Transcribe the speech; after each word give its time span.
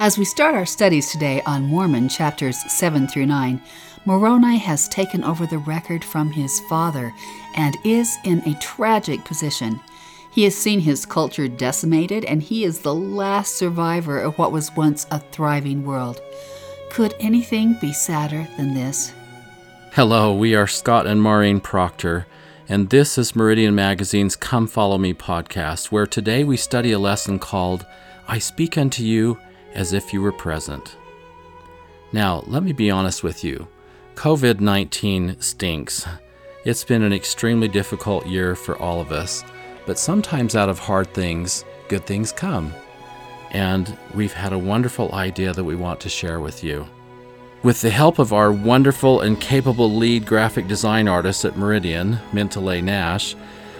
As 0.00 0.16
we 0.16 0.24
start 0.24 0.54
our 0.54 0.64
studies 0.64 1.10
today 1.10 1.42
on 1.44 1.64
Mormon 1.64 2.08
chapters 2.08 2.56
7 2.72 3.06
through 3.06 3.26
9, 3.26 3.60
Moroni 4.06 4.56
has 4.56 4.88
taken 4.88 5.22
over 5.22 5.44
the 5.44 5.58
record 5.58 6.02
from 6.02 6.30
his 6.30 6.58
father 6.70 7.12
and 7.54 7.76
is 7.84 8.16
in 8.24 8.38
a 8.48 8.58
tragic 8.60 9.22
position. 9.26 9.78
He 10.30 10.44
has 10.44 10.54
seen 10.56 10.80
his 10.80 11.04
culture 11.04 11.48
decimated, 11.48 12.24
and 12.24 12.42
he 12.42 12.64
is 12.64 12.78
the 12.78 12.94
last 12.94 13.56
survivor 13.56 14.18
of 14.18 14.38
what 14.38 14.52
was 14.52 14.74
once 14.74 15.06
a 15.10 15.18
thriving 15.20 15.84
world. 15.84 16.22
Could 16.88 17.14
anything 17.20 17.76
be 17.78 17.92
sadder 17.92 18.48
than 18.56 18.72
this? 18.72 19.12
Hello, 19.92 20.34
we 20.34 20.54
are 20.54 20.66
Scott 20.66 21.06
and 21.06 21.20
Maureen 21.20 21.60
Proctor, 21.60 22.26
and 22.70 22.88
this 22.88 23.18
is 23.18 23.36
Meridian 23.36 23.74
Magazine's 23.74 24.34
Come 24.34 24.66
Follow 24.66 24.96
Me 24.96 25.12
podcast, 25.12 25.92
where 25.92 26.06
today 26.06 26.42
we 26.42 26.56
study 26.56 26.90
a 26.90 26.98
lesson 26.98 27.38
called 27.38 27.84
I 28.26 28.38
Speak 28.38 28.78
Unto 28.78 29.04
You 29.04 29.38
as 29.74 29.92
if 29.92 30.12
you 30.12 30.22
were 30.22 30.32
present. 30.32 30.96
Now, 32.12 32.42
let 32.46 32.62
me 32.62 32.72
be 32.72 32.90
honest 32.90 33.22
with 33.22 33.44
you 33.44 33.68
COVID 34.16 34.60
19 34.60 35.40
stinks. 35.40 36.06
It's 36.64 36.84
been 36.84 37.02
an 37.02 37.12
extremely 37.12 37.68
difficult 37.68 38.26
year 38.26 38.54
for 38.54 38.76
all 38.76 39.00
of 39.00 39.12
us, 39.12 39.42
but 39.86 39.98
sometimes 39.98 40.54
out 40.54 40.68
of 40.68 40.78
hard 40.78 41.14
things, 41.14 41.64
good 41.88 42.04
things 42.04 42.32
come. 42.32 42.74
And 43.52 43.96
we've 44.14 44.34
had 44.34 44.52
a 44.52 44.58
wonderful 44.58 45.12
idea 45.14 45.52
that 45.52 45.64
we 45.64 45.74
want 45.74 46.00
to 46.00 46.08
share 46.08 46.38
with 46.38 46.62
you. 46.62 46.86
With 47.62 47.80
the 47.80 47.90
help 47.90 48.18
of 48.18 48.32
our 48.32 48.52
wonderful 48.52 49.22
and 49.22 49.40
capable 49.40 49.90
lead 49.90 50.26
graphic 50.26 50.66
design 50.66 51.08
artist 51.08 51.44
at 51.44 51.56
Meridian, 51.56 52.18
Mintale 52.32 52.82
Nash, 52.82 53.34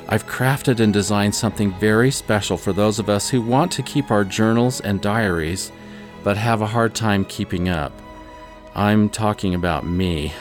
I've 0.09 0.27
crafted 0.27 0.81
and 0.81 0.93
designed 0.93 1.35
something 1.35 1.73
very 1.79 2.11
special 2.11 2.57
for 2.57 2.73
those 2.73 2.99
of 2.99 3.09
us 3.09 3.29
who 3.29 3.43
want 3.43 3.71
to 3.73 3.83
keep 3.83 4.11
our 4.11 4.25
journals 4.25 4.81
and 4.81 5.01
diaries 5.01 5.71
but 6.23 6.37
have 6.37 6.61
a 6.61 6.67
hard 6.67 6.95
time 6.95 7.25
keeping 7.25 7.69
up. 7.69 7.93
I'm 8.75 9.09
talking 9.09 9.55
about 9.55 9.85
me. 9.85 10.33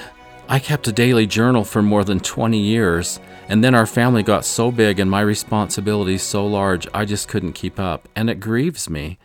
I 0.47 0.59
kept 0.59 0.87
a 0.87 0.91
daily 0.91 1.27
journal 1.27 1.63
for 1.63 1.81
more 1.81 2.03
than 2.03 2.19
20 2.19 2.59
years, 2.59 3.19
and 3.47 3.63
then 3.63 3.75
our 3.75 3.85
family 3.85 4.23
got 4.23 4.45
so 4.45 4.71
big 4.71 4.99
and 4.99 5.09
my 5.09 5.21
responsibilities 5.21 6.23
so 6.23 6.45
large 6.45 6.87
I 6.93 7.05
just 7.05 7.27
couldn't 7.27 7.53
keep 7.53 7.79
up, 7.79 8.09
and 8.15 8.29
it 8.29 8.39
grieves 8.39 8.89
me. 8.89 9.19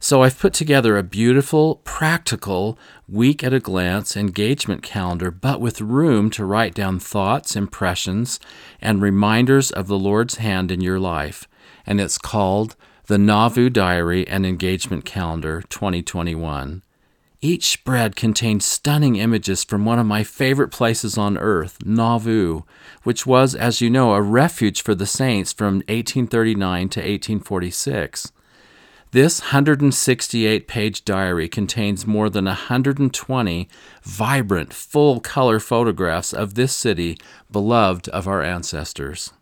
So 0.00 0.22
I've 0.22 0.38
put 0.38 0.52
together 0.52 0.96
a 0.96 1.02
beautiful, 1.02 1.76
practical, 1.82 2.78
week 3.08 3.42
at 3.42 3.52
a 3.52 3.58
glance 3.58 4.16
engagement 4.16 4.84
calendar, 4.84 5.32
but 5.32 5.60
with 5.60 5.80
room 5.80 6.30
to 6.30 6.44
write 6.44 6.74
down 6.74 7.00
thoughts, 7.00 7.56
impressions, 7.56 8.38
and 8.80 9.02
reminders 9.02 9.72
of 9.72 9.88
the 9.88 9.98
Lord's 9.98 10.36
hand 10.36 10.70
in 10.70 10.80
your 10.80 11.00
life. 11.00 11.48
And 11.84 12.00
it's 12.00 12.18
called 12.18 12.76
the 13.08 13.16
Nauvoo 13.16 13.70
Diary 13.70 14.28
and 14.28 14.44
Engagement 14.44 15.06
Calendar 15.06 15.62
2021. 15.70 16.82
Each 17.40 17.70
spread 17.70 18.16
contains 18.16 18.66
stunning 18.66 19.16
images 19.16 19.64
from 19.64 19.86
one 19.86 19.98
of 19.98 20.04
my 20.04 20.22
favorite 20.22 20.68
places 20.68 21.16
on 21.16 21.38
earth, 21.38 21.78
Nauvoo, 21.86 22.64
which 23.04 23.24
was, 23.24 23.54
as 23.54 23.80
you 23.80 23.88
know, 23.88 24.12
a 24.12 24.20
refuge 24.20 24.82
for 24.82 24.94
the 24.94 25.06
saints 25.06 25.54
from 25.54 25.76
1839 25.88 26.88
to 26.90 27.00
1846. 27.00 28.30
This 29.12 29.40
168 29.40 30.68
page 30.68 31.02
diary 31.06 31.48
contains 31.48 32.06
more 32.06 32.28
than 32.28 32.44
120 32.44 33.68
vibrant, 34.02 34.74
full 34.74 35.20
color 35.20 35.58
photographs 35.58 36.34
of 36.34 36.56
this 36.56 36.74
city 36.74 37.16
beloved 37.50 38.10
of 38.10 38.28
our 38.28 38.42
ancestors. 38.42 39.32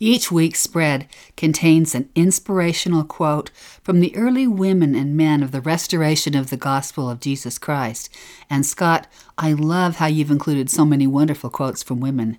Each 0.00 0.30
week's 0.30 0.60
spread 0.60 1.08
contains 1.36 1.94
an 1.94 2.08
inspirational 2.14 3.02
quote 3.02 3.50
from 3.82 3.98
the 3.98 4.14
early 4.14 4.46
women 4.46 4.94
and 4.94 5.16
men 5.16 5.42
of 5.42 5.50
the 5.50 5.60
restoration 5.60 6.36
of 6.36 6.50
the 6.50 6.56
gospel 6.56 7.10
of 7.10 7.20
Jesus 7.20 7.58
Christ. 7.58 8.08
And 8.48 8.64
Scott, 8.64 9.08
I 9.36 9.52
love 9.52 9.96
how 9.96 10.06
you've 10.06 10.30
included 10.30 10.70
so 10.70 10.84
many 10.84 11.08
wonderful 11.08 11.50
quotes 11.50 11.82
from 11.82 11.98
women. 11.98 12.38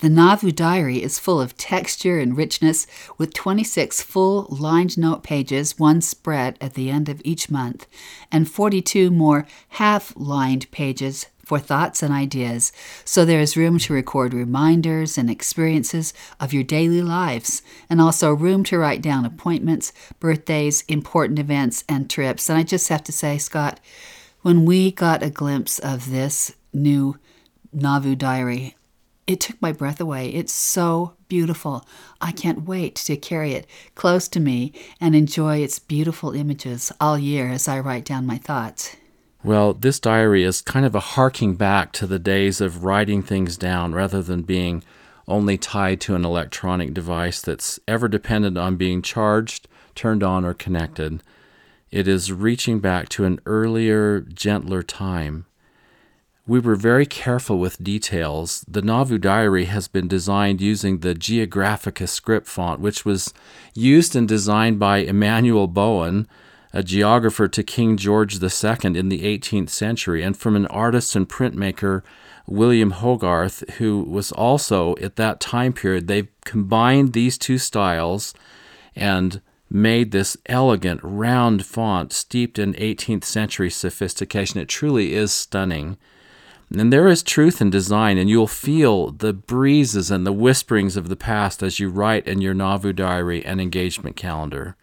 The 0.00 0.08
Nauvoo 0.08 0.52
Diary 0.52 1.02
is 1.02 1.18
full 1.18 1.40
of 1.40 1.56
texture 1.56 2.20
and 2.20 2.36
richness, 2.36 2.86
with 3.16 3.34
26 3.34 4.00
full 4.02 4.46
lined 4.48 4.96
note 4.96 5.24
pages, 5.24 5.78
one 5.78 6.00
spread 6.00 6.56
at 6.60 6.74
the 6.74 6.88
end 6.88 7.08
of 7.08 7.20
each 7.24 7.50
month, 7.50 7.86
and 8.30 8.48
42 8.48 9.10
more 9.10 9.46
half 9.70 10.12
lined 10.16 10.70
pages 10.70 11.26
for 11.48 11.58
thoughts 11.58 12.02
and 12.02 12.12
ideas, 12.12 12.72
so 13.06 13.24
there 13.24 13.40
is 13.40 13.56
room 13.56 13.78
to 13.78 13.94
record 13.94 14.34
reminders 14.34 15.16
and 15.16 15.30
experiences 15.30 16.12
of 16.38 16.52
your 16.52 16.62
daily 16.62 17.00
lives, 17.00 17.62
and 17.88 18.02
also 18.02 18.34
room 18.34 18.62
to 18.64 18.76
write 18.76 19.00
down 19.00 19.24
appointments, 19.24 19.90
birthdays, 20.20 20.84
important 20.88 21.38
events, 21.38 21.84
and 21.88 22.10
trips. 22.10 22.50
And 22.50 22.58
I 22.58 22.64
just 22.64 22.90
have 22.90 23.02
to 23.04 23.12
say, 23.12 23.38
Scott, 23.38 23.80
when 24.42 24.66
we 24.66 24.92
got 24.92 25.22
a 25.22 25.30
glimpse 25.30 25.78
of 25.78 26.10
this 26.10 26.54
new 26.74 27.16
Nauvoo 27.72 28.14
diary, 28.14 28.76
it 29.26 29.40
took 29.40 29.60
my 29.62 29.72
breath 29.72 30.02
away. 30.02 30.28
It's 30.28 30.52
so 30.52 31.14
beautiful. 31.28 31.86
I 32.20 32.32
can't 32.32 32.66
wait 32.66 32.94
to 32.96 33.16
carry 33.16 33.52
it 33.52 33.66
close 33.94 34.28
to 34.28 34.40
me 34.40 34.74
and 35.00 35.16
enjoy 35.16 35.58
its 35.58 35.78
beautiful 35.78 36.32
images 36.32 36.92
all 37.00 37.18
year 37.18 37.48
as 37.48 37.68
I 37.68 37.80
write 37.80 38.04
down 38.04 38.26
my 38.26 38.36
thoughts. 38.36 38.96
Well, 39.48 39.72
this 39.72 39.98
diary 39.98 40.42
is 40.42 40.60
kind 40.60 40.84
of 40.84 40.94
a 40.94 41.00
harking 41.00 41.54
back 41.54 41.92
to 41.92 42.06
the 42.06 42.18
days 42.18 42.60
of 42.60 42.84
writing 42.84 43.22
things 43.22 43.56
down 43.56 43.94
rather 43.94 44.22
than 44.22 44.42
being 44.42 44.84
only 45.26 45.56
tied 45.56 46.02
to 46.02 46.14
an 46.14 46.22
electronic 46.22 46.92
device 46.92 47.40
that's 47.40 47.80
ever 47.88 48.08
dependent 48.08 48.58
on 48.58 48.76
being 48.76 49.00
charged, 49.00 49.66
turned 49.94 50.22
on, 50.22 50.44
or 50.44 50.52
connected. 50.52 51.22
It 51.90 52.06
is 52.06 52.30
reaching 52.30 52.80
back 52.80 53.08
to 53.08 53.24
an 53.24 53.40
earlier, 53.46 54.20
gentler 54.20 54.82
time. 54.82 55.46
We 56.46 56.60
were 56.60 56.76
very 56.76 57.06
careful 57.06 57.58
with 57.58 57.82
details. 57.82 58.66
The 58.68 58.82
Nauvoo 58.82 59.16
Diary 59.16 59.64
has 59.64 59.88
been 59.88 60.08
designed 60.08 60.60
using 60.60 60.98
the 60.98 61.14
Geographica 61.14 62.06
script 62.06 62.48
font, 62.48 62.80
which 62.80 63.06
was 63.06 63.32
used 63.72 64.14
and 64.14 64.28
designed 64.28 64.78
by 64.78 64.98
Emanuel 64.98 65.68
Bowen 65.68 66.28
a 66.78 66.82
geographer 66.84 67.48
to 67.48 67.64
King 67.64 67.96
George 67.96 68.40
II 68.40 68.96
in 68.96 69.08
the 69.08 69.22
18th 69.22 69.68
century, 69.68 70.22
and 70.22 70.36
from 70.36 70.54
an 70.54 70.68
artist 70.68 71.16
and 71.16 71.28
printmaker, 71.28 72.02
William 72.46 72.92
Hogarth, 72.92 73.68
who 73.78 74.04
was 74.04 74.30
also 74.30 74.94
at 75.02 75.16
that 75.16 75.40
time 75.40 75.72
period. 75.72 76.06
They've 76.06 76.28
combined 76.44 77.14
these 77.14 77.36
two 77.36 77.58
styles 77.58 78.32
and 78.94 79.40
made 79.68 80.12
this 80.12 80.36
elegant 80.46 81.00
round 81.02 81.66
font 81.66 82.12
steeped 82.12 82.60
in 82.60 82.74
18th 82.74 83.24
century 83.24 83.70
sophistication. 83.70 84.60
It 84.60 84.68
truly 84.68 85.14
is 85.14 85.32
stunning. 85.32 85.96
And 86.70 86.92
there 86.92 87.08
is 87.08 87.24
truth 87.24 87.60
in 87.60 87.70
design, 87.70 88.18
and 88.18 88.30
you'll 88.30 88.46
feel 88.46 89.10
the 89.10 89.32
breezes 89.32 90.12
and 90.12 90.24
the 90.24 90.32
whisperings 90.32 90.96
of 90.96 91.08
the 91.08 91.16
past 91.16 91.60
as 91.60 91.80
you 91.80 91.88
write 91.88 92.28
in 92.28 92.40
your 92.40 92.54
Nauvoo 92.54 92.92
diary 92.92 93.44
and 93.44 93.60
engagement 93.60 94.14
calendar. 94.14 94.76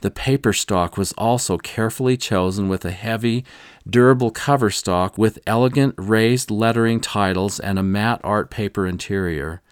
The 0.00 0.10
paper 0.10 0.52
stock 0.52 0.96
was 0.96 1.12
also 1.12 1.58
carefully 1.58 2.16
chosen 2.16 2.68
with 2.68 2.84
a 2.84 2.90
heavy, 2.90 3.44
durable 3.88 4.30
cover 4.30 4.70
stock 4.70 5.16
with 5.16 5.38
elegant 5.46 5.94
raised 5.96 6.50
lettering 6.50 7.00
titles 7.00 7.58
and 7.58 7.78
a 7.78 7.82
matte 7.82 8.20
art 8.22 8.50
paper 8.50 8.86
interior. 8.86 9.62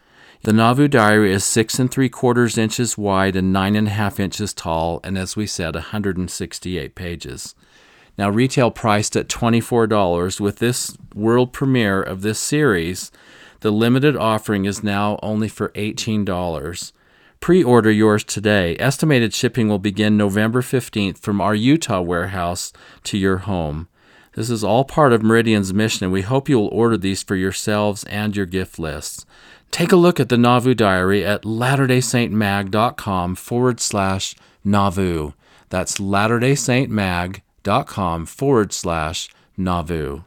The 0.43 0.53
Nauvoo 0.53 0.89
Diary 0.89 1.33
is 1.33 1.45
six 1.45 1.79
and 1.79 1.91
three 1.91 2.09
quarters 2.11 2.59
inches 2.59 2.99
wide 2.99 3.34
and 3.34 3.53
nine 3.53 3.77
and 3.77 3.89
a 3.89 3.91
half 3.93 4.21
inches 4.21 4.53
tall, 4.53 5.01
and 5.03 5.17
as 5.17 5.37
we 5.37 5.47
said, 5.47 5.75
168 5.75 6.95
pages. 6.95 7.54
Now, 8.19 8.31
retail 8.31 8.71
priced 8.71 9.16
at 9.16 9.28
$24 9.28 10.41
with 10.41 10.59
this 10.59 10.97
world 11.15 11.53
premiere 11.53 12.03
of 12.03 12.22
this 12.22 12.39
series, 12.39 13.10
the 13.60 13.72
limited 13.72 14.16
offering 14.16 14.66
is 14.66 14.83
now 14.83 15.19
only 15.22 15.48
for 15.48 15.71
$18. 15.71 16.93
Pre 17.45 17.63
order 17.63 17.93
yours 17.93 18.25
today. 18.25 18.75
Estimated 18.79 19.35
shipping 19.35 19.69
will 19.69 19.79
begin 19.79 20.17
November 20.17 20.63
15th 20.63 21.19
from 21.19 21.43
our 21.43 21.55
Utah 21.55 22.01
warehouse 22.01 22.73
to 23.03 23.19
your 23.19 23.37
home. 23.37 23.87
This 24.35 24.49
is 24.49 24.65
all 24.65 24.87
part 24.87 25.13
of 25.13 25.23
Meridian's 25.23 25.75
mission, 25.75 26.05
and 26.05 26.13
we 26.13 26.23
hope 26.23 26.49
you 26.49 26.59
will 26.59 26.69
order 26.69 26.97
these 26.97 27.23
for 27.23 27.37
yourselves 27.37 28.03
and 28.05 28.35
your 28.35 28.47
gift 28.47 28.79
lists. 28.79 29.27
Take 29.71 29.93
a 29.93 29.97
look 29.97 30.19
at 30.19 30.31
the 30.31 30.39
Nauvoo 30.39 30.73
Diary 30.73 31.23
at 31.23 31.43
latterdaysaintmag.com 31.43 33.35
forward 33.35 33.79
slash 33.79 34.35
Nauvoo. 34.65 35.33
That's 35.69 35.99
latterdaysaintmag.com 35.99 38.25
forward 38.25 38.73
slash 38.73 39.29
Nauvoo. 39.59 40.23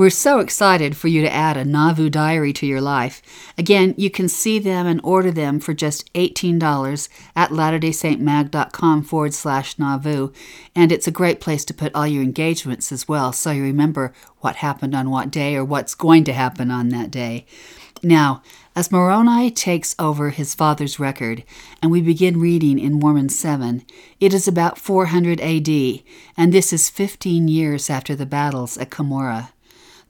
We're 0.00 0.08
so 0.08 0.38
excited 0.38 0.96
for 0.96 1.08
you 1.08 1.20
to 1.20 1.30
add 1.30 1.58
a 1.58 1.64
Nauvoo 1.66 2.08
diary 2.08 2.54
to 2.54 2.64
your 2.64 2.80
life. 2.80 3.20
Again, 3.58 3.94
you 3.98 4.08
can 4.08 4.30
see 4.30 4.58
them 4.58 4.86
and 4.86 4.98
order 5.04 5.30
them 5.30 5.60
for 5.60 5.74
just 5.74 6.10
$18 6.14 7.10
at 7.36 7.50
latterdaysaintmag.com 7.50 9.02
forward 9.02 9.34
slash 9.34 9.78
Nauvoo. 9.78 10.32
And 10.74 10.90
it's 10.90 11.06
a 11.06 11.10
great 11.10 11.38
place 11.38 11.66
to 11.66 11.74
put 11.74 11.94
all 11.94 12.06
your 12.06 12.22
engagements 12.22 12.90
as 12.90 13.08
well, 13.08 13.30
so 13.34 13.50
you 13.50 13.62
remember 13.62 14.14
what 14.38 14.56
happened 14.56 14.94
on 14.94 15.10
what 15.10 15.30
day 15.30 15.54
or 15.54 15.66
what's 15.66 15.94
going 15.94 16.24
to 16.24 16.32
happen 16.32 16.70
on 16.70 16.88
that 16.88 17.10
day. 17.10 17.44
Now, 18.02 18.42
as 18.74 18.90
Moroni 18.90 19.50
takes 19.50 19.94
over 19.98 20.30
his 20.30 20.54
father's 20.54 20.98
record, 20.98 21.44
and 21.82 21.90
we 21.90 22.00
begin 22.00 22.40
reading 22.40 22.78
in 22.78 22.98
Mormon 22.98 23.28
7, 23.28 23.84
it 24.18 24.32
is 24.32 24.48
about 24.48 24.78
400 24.78 25.42
AD, 25.42 25.68
and 26.38 26.54
this 26.54 26.72
is 26.72 26.88
15 26.88 27.48
years 27.48 27.90
after 27.90 28.16
the 28.16 28.24
battles 28.24 28.78
at 28.78 28.88
Cumorah. 28.88 29.50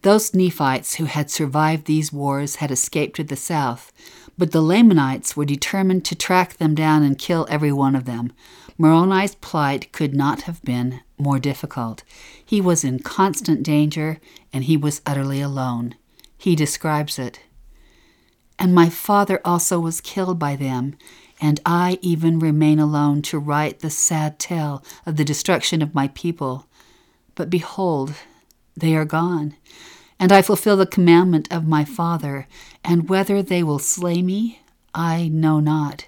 Those 0.02 0.32
Nephites 0.32 0.94
who 0.94 1.04
had 1.04 1.30
survived 1.30 1.84
these 1.84 2.12
wars 2.12 2.56
had 2.56 2.70
escaped 2.70 3.16
to 3.16 3.24
the 3.24 3.36
south, 3.36 3.92
but 4.38 4.52
the 4.52 4.62
Lamanites 4.62 5.36
were 5.36 5.44
determined 5.44 6.06
to 6.06 6.14
track 6.14 6.56
them 6.56 6.74
down 6.74 7.02
and 7.02 7.18
kill 7.18 7.46
every 7.50 7.72
one 7.72 7.94
of 7.94 8.06
them. 8.06 8.32
Moroni's 8.78 9.34
plight 9.34 9.92
could 9.92 10.14
not 10.14 10.42
have 10.42 10.62
been 10.62 11.00
more 11.18 11.38
difficult. 11.38 12.02
He 12.42 12.62
was 12.62 12.82
in 12.82 13.00
constant 13.00 13.62
danger, 13.62 14.18
and 14.54 14.64
he 14.64 14.76
was 14.78 15.02
utterly 15.04 15.42
alone. 15.42 15.96
He 16.38 16.56
describes 16.56 17.18
it. 17.18 17.40
And 18.58 18.74
my 18.74 18.88
father 18.88 19.38
also 19.44 19.78
was 19.78 20.00
killed 20.00 20.38
by 20.38 20.56
them, 20.56 20.96
and 21.42 21.60
I 21.66 21.98
even 22.00 22.38
remain 22.38 22.78
alone 22.78 23.20
to 23.22 23.38
write 23.38 23.80
the 23.80 23.90
sad 23.90 24.38
tale 24.38 24.82
of 25.04 25.16
the 25.16 25.24
destruction 25.24 25.82
of 25.82 25.94
my 25.94 26.08
people. 26.08 26.66
But 27.34 27.50
behold, 27.50 28.14
they 28.80 28.94
are 28.96 29.04
gone, 29.04 29.54
and 30.18 30.32
I 30.32 30.42
fulfill 30.42 30.76
the 30.76 30.86
commandment 30.86 31.48
of 31.50 31.66
my 31.66 31.84
father, 31.84 32.46
and 32.84 33.08
whether 33.08 33.42
they 33.42 33.62
will 33.62 33.78
slay 33.78 34.22
me, 34.22 34.60
I 34.94 35.28
know 35.28 35.60
not. 35.60 36.06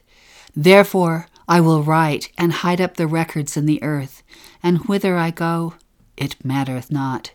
Therefore 0.55 1.29
I 1.49 1.61
will 1.61 1.83
write 1.83 2.31
and 2.37 2.53
hide 2.53 2.81
up 2.81 2.97
the 2.97 3.07
records 3.07 3.57
in 3.57 3.67
the 3.67 3.83
earth, 3.83 4.23
and 4.63 4.87
whither 4.87 5.17
I 5.17 5.31
go, 5.31 5.75
it 6.17 6.45
mattereth 6.45 6.91
not. 6.91 7.33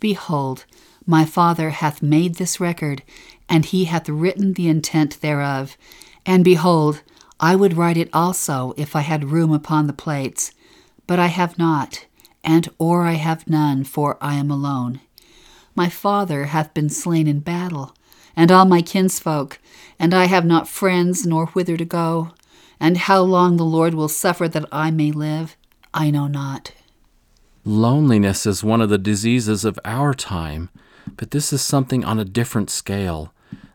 Behold, 0.00 0.64
my 1.06 1.24
Father 1.24 1.70
hath 1.70 2.02
made 2.02 2.36
this 2.36 2.58
record, 2.60 3.02
and 3.48 3.64
he 3.64 3.84
hath 3.84 4.08
written 4.08 4.54
the 4.54 4.68
intent 4.68 5.20
thereof. 5.20 5.76
And 6.24 6.44
behold, 6.44 7.02
I 7.38 7.56
would 7.56 7.76
write 7.76 7.96
it 7.96 8.08
also 8.12 8.72
if 8.76 8.96
I 8.96 9.00
had 9.00 9.30
room 9.30 9.52
upon 9.52 9.86
the 9.86 9.92
plates, 9.92 10.52
but 11.06 11.18
I 11.18 11.26
have 11.26 11.58
not, 11.58 12.06
and 12.44 12.68
or 12.78 13.02
I 13.02 13.14
have 13.14 13.48
none, 13.48 13.82
for 13.82 14.16
I 14.20 14.34
am 14.34 14.50
alone. 14.50 15.00
My 15.74 15.88
father 15.88 16.44
hath 16.44 16.74
been 16.74 16.90
slain 16.90 17.26
in 17.26 17.40
battle, 17.40 17.96
and 18.36 18.52
all 18.52 18.64
my 18.64 18.82
kinsfolk, 18.82 19.58
and 19.98 20.14
I 20.14 20.26
have 20.26 20.44
not 20.44 20.68
friends 20.68 21.26
nor 21.26 21.46
whither 21.46 21.76
to 21.76 21.84
go. 21.84 22.32
And 22.78 22.98
how 22.98 23.22
long 23.22 23.56
the 23.56 23.64
Lord 23.64 23.94
will 23.94 24.08
suffer 24.08 24.46
that 24.48 24.66
I 24.70 24.90
may 24.90 25.10
live, 25.10 25.56
I 25.92 26.10
know 26.10 26.26
not. 26.26 26.72
Loneliness 27.64 28.44
is 28.44 28.62
one 28.62 28.82
of 28.82 28.90
the 28.90 28.98
diseases 28.98 29.64
of 29.64 29.78
our 29.84 30.12
time, 30.12 30.68
but 31.16 31.30
this 31.30 31.52
is 31.52 31.62
something 31.62 32.04
on 32.04 32.18
a 32.18 32.24
different 32.24 32.68
scale. 32.68 33.32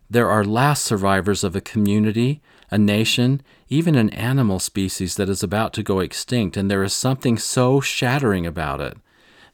There 0.10 0.30
are 0.30 0.44
last 0.44 0.84
survivors 0.84 1.44
of 1.44 1.56
a 1.56 1.62
community, 1.62 2.42
a 2.70 2.78
nation, 2.78 3.42
even 3.70 3.96
an 3.96 4.10
animal 4.10 4.60
species 4.60 5.16
that 5.16 5.30
is 5.30 5.44
about 5.44 5.74
to 5.74 5.84
go 5.84 6.00
extinct, 6.00 6.58
and 6.58 6.70
there 6.70 6.84
is 6.84 6.94
something 6.94 7.38
so 7.38 7.80
shattering 7.80 8.46
about 8.46 8.82
it. 8.82 8.98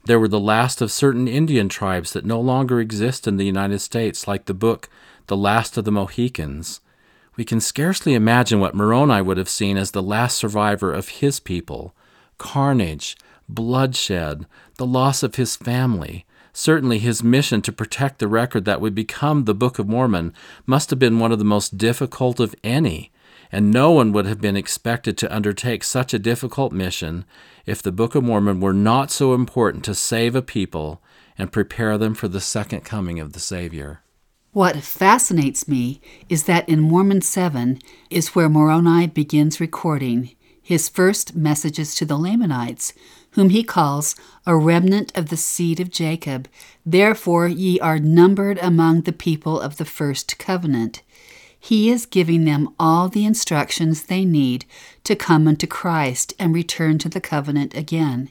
There 0.05 0.19
were 0.19 0.27
the 0.27 0.39
last 0.39 0.81
of 0.81 0.91
certain 0.91 1.27
Indian 1.27 1.67
tribes 1.67 2.13
that 2.13 2.25
no 2.25 2.39
longer 2.39 2.79
exist 2.79 3.27
in 3.27 3.37
the 3.37 3.45
United 3.45 3.79
States, 3.79 4.27
like 4.27 4.45
the 4.45 4.53
book 4.53 4.87
The 5.27 5.35
Last 5.35 5.77
of 5.77 5.83
the 5.83 5.91
Mohicans. 5.91 6.79
We 7.35 7.43
can 7.43 7.59
scarcely 7.59 8.13
imagine 8.13 8.59
what 8.59 8.75
Moroni 8.75 9.21
would 9.21 9.37
have 9.37 9.49
seen 9.49 9.77
as 9.77 9.91
the 9.91 10.03
last 10.03 10.37
survivor 10.37 10.93
of 10.93 11.09
his 11.09 11.39
people 11.39 11.93
carnage, 12.37 13.17
bloodshed, 13.49 14.45
the 14.77 14.85
loss 14.85 15.23
of 15.23 15.35
his 15.35 15.55
family. 15.55 16.25
Certainly, 16.53 16.99
his 16.99 17.23
mission 17.23 17.61
to 17.63 17.71
protect 17.71 18.19
the 18.19 18.27
record 18.27 18.63
that 18.65 18.79
would 18.79 18.95
become 18.95 19.43
the 19.43 19.53
Book 19.53 19.79
of 19.79 19.87
Mormon 19.87 20.33
must 20.65 20.89
have 20.89 20.99
been 20.99 21.19
one 21.19 21.31
of 21.31 21.39
the 21.39 21.45
most 21.45 21.77
difficult 21.77 22.39
of 22.39 22.55
any, 22.63 23.11
and 23.51 23.71
no 23.71 23.91
one 23.91 24.11
would 24.11 24.25
have 24.25 24.41
been 24.41 24.57
expected 24.57 25.17
to 25.17 25.35
undertake 25.35 25.83
such 25.83 26.13
a 26.13 26.19
difficult 26.19 26.71
mission 26.71 27.25
if 27.65 27.81
the 27.81 27.91
Book 27.91 28.15
of 28.15 28.23
Mormon 28.23 28.59
were 28.59 28.73
not 28.73 29.11
so 29.11 29.33
important 29.33 29.83
to 29.85 29.95
save 29.95 30.35
a 30.35 30.41
people 30.41 31.01
and 31.37 31.51
prepare 31.51 31.97
them 31.97 32.13
for 32.13 32.27
the 32.27 32.41
second 32.41 32.81
coming 32.81 33.19
of 33.19 33.33
the 33.33 33.39
Savior. 33.39 34.01
What 34.51 34.77
fascinates 34.77 35.67
me 35.67 35.99
is 36.29 36.43
that 36.43 36.69
in 36.69 36.79
Mormon 36.79 37.21
7 37.21 37.79
is 38.09 38.35
where 38.35 38.47
Moroni 38.47 39.07
begins 39.07 39.59
recording 39.59 40.31
his 40.65 40.89
first 40.89 41.35
messages 41.35 41.93
to 41.93 42.05
the 42.05 42.17
Lamanites, 42.17 42.93
whom 43.31 43.49
he 43.49 43.63
calls 43.63 44.15
a 44.47 44.55
remnant 44.55 45.15
of 45.15 45.29
the 45.29 45.37
seed 45.37 45.79
of 45.79 45.91
Jacob. 45.91 46.47
Therefore, 46.83 47.47
ye 47.47 47.79
are 47.81 47.99
numbered 47.99 48.57
among 48.59 49.01
the 49.01 49.13
people 49.13 49.59
of 49.59 49.77
the 49.77 49.85
first 49.85 50.39
covenant. 50.39 51.03
He 51.65 51.89
is 51.89 52.05
giving 52.05 52.45
them 52.45 52.69
all 52.79 53.09
the 53.09 53.25
instructions 53.25 54.03
they 54.03 54.23
need 54.23 54.65
to 55.03 55.15
come 55.15 55.47
unto 55.47 55.65
Christ 55.65 56.31
and 56.37 56.53
return 56.53 56.99
to 56.99 57.09
the 57.09 57.19
covenant 57.19 57.75
again. 57.75 58.29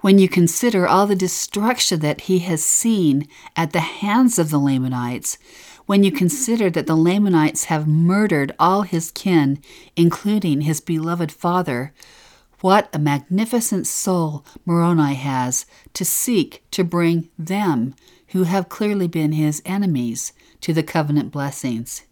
When 0.00 0.18
you 0.18 0.30
consider 0.30 0.88
all 0.88 1.06
the 1.06 1.14
destruction 1.14 2.00
that 2.00 2.22
he 2.22 2.38
has 2.38 2.64
seen 2.64 3.28
at 3.54 3.74
the 3.74 3.80
hands 3.80 4.38
of 4.38 4.48
the 4.48 4.56
Lamanites, 4.56 5.36
when 5.84 6.02
you 6.04 6.10
consider 6.10 6.70
that 6.70 6.86
the 6.86 6.96
Lamanites 6.96 7.64
have 7.64 7.86
murdered 7.86 8.54
all 8.58 8.80
his 8.80 9.10
kin, 9.10 9.60
including 9.94 10.62
his 10.62 10.80
beloved 10.80 11.30
father, 11.30 11.92
what 12.62 12.88
a 12.94 12.98
magnificent 12.98 13.86
soul 13.88 14.42
Moroni 14.64 15.16
has 15.16 15.66
to 15.92 16.02
seek 16.06 16.64
to 16.70 16.82
bring 16.82 17.28
them, 17.38 17.94
who 18.28 18.44
have 18.44 18.70
clearly 18.70 19.06
been 19.06 19.32
his 19.32 19.60
enemies, 19.66 20.32
to 20.62 20.72
the 20.72 20.82
covenant 20.82 21.30
blessings. 21.30 22.04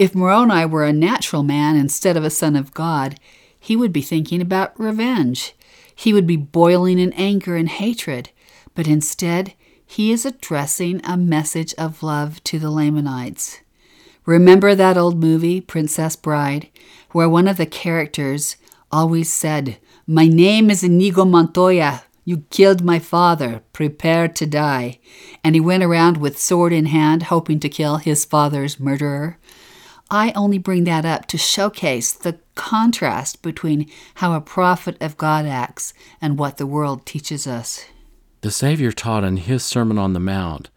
If 0.00 0.14
Moroni 0.14 0.64
were 0.64 0.86
a 0.86 0.94
natural 0.94 1.42
man 1.42 1.76
instead 1.76 2.16
of 2.16 2.24
a 2.24 2.30
son 2.30 2.56
of 2.56 2.72
God, 2.72 3.20
he 3.58 3.76
would 3.76 3.92
be 3.92 4.00
thinking 4.00 4.40
about 4.40 4.80
revenge. 4.80 5.54
He 5.94 6.14
would 6.14 6.26
be 6.26 6.36
boiling 6.36 6.98
in 6.98 7.12
anger 7.12 7.54
and 7.54 7.68
hatred, 7.68 8.30
but 8.74 8.88
instead, 8.88 9.52
he 9.84 10.10
is 10.10 10.24
addressing 10.24 11.02
a 11.04 11.18
message 11.18 11.74
of 11.74 12.02
love 12.02 12.42
to 12.44 12.58
the 12.58 12.70
Lamanites. 12.70 13.60
Remember 14.24 14.74
that 14.74 14.96
old 14.96 15.18
movie, 15.18 15.60
Princess 15.60 16.16
Bride, 16.16 16.70
where 17.10 17.28
one 17.28 17.46
of 17.46 17.58
the 17.58 17.66
characters 17.66 18.56
always 18.90 19.30
said, 19.30 19.76
My 20.06 20.26
name 20.26 20.70
is 20.70 20.82
Inigo 20.82 21.26
Montoya. 21.26 22.04
You 22.24 22.44
killed 22.48 22.82
my 22.82 23.00
father. 23.00 23.60
Prepare 23.74 24.28
to 24.28 24.46
die. 24.46 24.98
And 25.44 25.54
he 25.54 25.60
went 25.60 25.82
around 25.82 26.16
with 26.16 26.40
sword 26.40 26.72
in 26.72 26.86
hand, 26.86 27.24
hoping 27.24 27.60
to 27.60 27.68
kill 27.68 27.98
his 27.98 28.24
father's 28.24 28.80
murderer. 28.80 29.36
I 30.10 30.32
only 30.32 30.58
bring 30.58 30.84
that 30.84 31.04
up 31.04 31.26
to 31.26 31.38
showcase 31.38 32.12
the 32.12 32.40
contrast 32.56 33.42
between 33.42 33.88
how 34.16 34.34
a 34.34 34.40
prophet 34.40 34.96
of 35.00 35.16
God 35.16 35.46
acts 35.46 35.94
and 36.20 36.36
what 36.36 36.56
the 36.56 36.66
world 36.66 37.06
teaches 37.06 37.46
us. 37.46 37.84
The 38.40 38.50
Saviour 38.50 38.90
taught 38.90 39.22
in 39.22 39.36
his 39.36 39.62
Sermon 39.62 39.98
on 39.98 40.12
the 40.12 40.20
Mount 40.20 40.68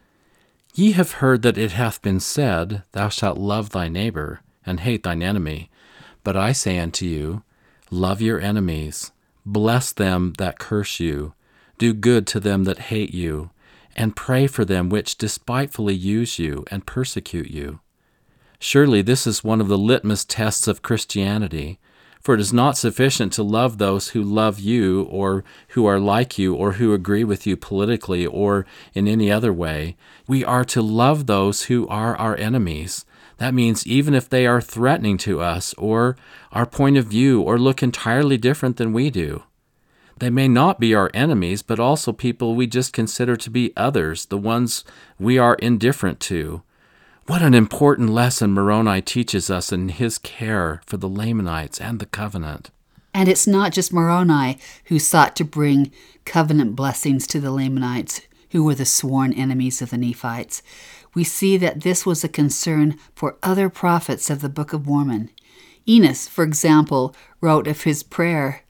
Ye 0.76 0.92
have 0.94 1.14
heard 1.14 1.44
that 1.44 1.58
it 1.58 1.72
hath 1.72 2.02
been 2.02 2.20
said, 2.20 2.84
Thou 2.94 3.10
shalt 3.10 3.38
love 3.38 3.70
thy 3.70 3.88
neighbor, 3.88 4.42
and 4.66 4.80
hate 4.80 5.04
thine 5.04 5.22
enemy. 5.22 5.70
But 6.24 6.36
I 6.36 6.52
say 6.52 6.80
unto 6.80 7.06
you, 7.06 7.44
Love 7.92 8.22
your 8.22 8.40
enemies, 8.40 9.12
bless 9.46 9.92
them 9.92 10.34
that 10.40 10.58
curse 10.58 11.00
you, 11.00 11.34
do 11.78 11.94
good 11.94 12.26
to 12.28 12.40
them 12.40 12.64
that 12.64 12.80
hate 12.90 13.14
you, 13.14 13.52
and 13.96 14.16
pray 14.16 14.48
for 14.48 14.66
them 14.66 14.90
which 14.90 15.18
despitefully 15.18 15.94
use 15.94 16.40
you 16.40 16.66
and 16.72 16.88
persecute 16.88 17.52
you 17.52 17.80
Surely 18.66 19.02
this 19.02 19.28
is 19.28 19.44
one 19.44 19.60
of 19.60 19.68
the 19.68 19.78
litmus 19.78 20.24
tests 20.24 20.70
of 20.70 20.82
Christianity. 20.82 21.80
For 22.22 22.34
it 22.34 22.40
is 22.40 22.54
not 22.54 22.78
sufficient 22.78 23.34
to 23.34 23.44
love 23.44 23.78
those 23.78 24.12
who 24.12 24.24
love 24.24 24.58
you, 24.58 25.02
or 25.12 25.44
who 25.72 25.86
are 25.86 26.00
like 26.00 26.38
you, 26.38 26.56
or 26.56 26.72
who 26.72 26.94
agree 26.94 27.26
with 27.26 27.46
you 27.46 27.58
politically, 27.58 28.26
or 28.26 28.66
in 28.94 29.06
any 29.06 29.30
other 29.30 29.52
way. 29.52 29.98
We 30.30 30.46
are 30.46 30.64
to 30.64 30.82
love 30.82 31.28
those 31.28 31.64
who 31.64 31.86
are 31.90 32.16
our 32.16 32.38
enemies. 32.38 33.04
That 33.36 33.54
means 33.54 33.86
even 33.86 34.14
if 34.14 34.30
they 34.30 34.48
are 34.48 34.62
threatening 34.62 35.18
to 35.18 35.42
us, 35.42 35.74
or 35.74 36.16
our 36.54 36.66
point 36.66 36.96
of 36.96 37.08
view, 37.08 37.42
or 37.42 37.60
look 37.60 37.84
entirely 37.84 38.38
different 38.38 38.78
than 38.78 38.94
we 38.94 39.10
do. 39.10 39.44
They 40.20 40.30
may 40.30 40.48
not 40.48 40.80
be 40.80 40.96
our 40.96 41.12
enemies, 41.14 41.64
but 41.64 41.82
also 41.82 42.14
people 42.14 42.56
we 42.56 42.68
just 42.68 42.94
consider 42.94 43.36
to 43.36 43.50
be 43.50 43.74
others, 43.76 44.28
the 44.28 44.38
ones 44.38 44.86
we 45.20 45.38
are 45.38 45.56
indifferent 45.56 46.22
to. 46.22 46.64
What 47.26 47.42
an 47.42 47.54
important 47.54 48.10
lesson 48.10 48.52
Moroni 48.52 49.02
teaches 49.02 49.50
us 49.50 49.72
in 49.72 49.88
his 49.88 50.18
care 50.18 50.82
for 50.86 50.98
the 50.98 51.08
Lamanites 51.08 51.80
and 51.80 52.00
the 52.00 52.06
covenant. 52.06 52.70
And 53.14 53.30
it's 53.30 53.48
not 53.48 53.72
just 53.72 53.94
Moroni 53.94 54.58
who 54.86 55.00
sought 55.00 55.34
to 55.38 55.46
bring 55.46 55.94
covenant 56.26 56.76
blessings 56.76 57.26
to 57.28 57.40
the 57.40 57.52
Lamanites, 57.52 58.22
who 58.52 58.66
were 58.66 58.76
the 58.76 58.86
sworn 58.86 59.32
enemies 59.32 59.82
of 59.82 59.92
the 59.92 59.98
Nephites. 59.98 60.62
We 61.14 61.24
see 61.24 61.56
that 61.56 61.82
this 61.82 62.06
was 62.06 62.26
a 62.26 62.30
concern 62.30 62.98
for 63.16 63.38
other 63.42 63.70
prophets 63.70 64.30
of 64.30 64.42
the 64.42 64.50
Book 64.50 64.74
of 64.74 64.86
Mormon. 64.86 65.30
Enos, 65.88 66.28
for 66.28 66.44
example, 66.44 67.16
wrote 67.40 67.68
of 67.68 67.84
his 67.84 68.04
prayer 68.04 68.64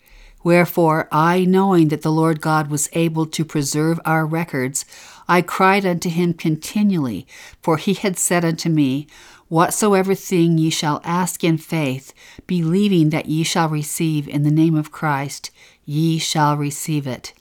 Wherefore, 0.44 1.08
I, 1.10 1.46
knowing 1.46 1.88
that 1.88 2.02
the 2.02 2.12
Lord 2.12 2.42
God 2.42 2.70
was 2.70 2.90
able 2.92 3.26
to 3.28 3.46
preserve 3.46 4.00
our 4.04 4.26
records, 4.26 4.84
I 5.28 5.42
cried 5.42 5.86
unto 5.86 6.10
him 6.10 6.34
continually, 6.34 7.28
for 7.62 7.78
he 7.78 7.94
had 7.94 8.18
said 8.18 8.44
unto 8.44 8.70
me, 8.70 9.08
Whatsoever 9.48 10.16
thing 10.16 10.58
ye 10.58 10.70
shall 10.70 11.02
ask 11.04 11.44
in 11.44 11.58
faith, 11.58 12.14
believing 12.48 13.10
that 13.12 13.28
ye 13.28 13.44
shall 13.44 13.70
receive 13.70 14.28
in 14.28 14.44
the 14.44 14.52
name 14.52 14.76
of 14.76 14.92
Christ, 14.92 15.52
ye 15.86 16.18
shall 16.18 16.58
receive 16.58 17.06
it. 17.06 17.34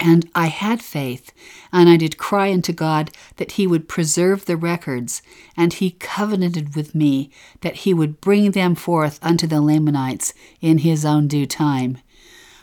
And 0.00 0.28
I 0.34 0.46
had 0.46 0.82
faith, 0.82 1.32
and 1.72 1.88
I 1.88 1.96
did 1.96 2.18
cry 2.18 2.52
unto 2.52 2.72
God 2.72 3.12
that 3.36 3.52
he 3.52 3.66
would 3.66 3.88
preserve 3.88 4.44
the 4.44 4.56
records, 4.56 5.22
and 5.56 5.72
he 5.72 5.92
covenanted 5.92 6.74
with 6.74 6.94
me 6.94 7.30
that 7.60 7.76
he 7.76 7.94
would 7.94 8.20
bring 8.20 8.50
them 8.50 8.74
forth 8.74 9.20
unto 9.22 9.46
the 9.46 9.60
Lamanites 9.60 10.34
in 10.60 10.78
his 10.78 11.04
own 11.04 11.28
due 11.28 11.46
time. 11.46 11.98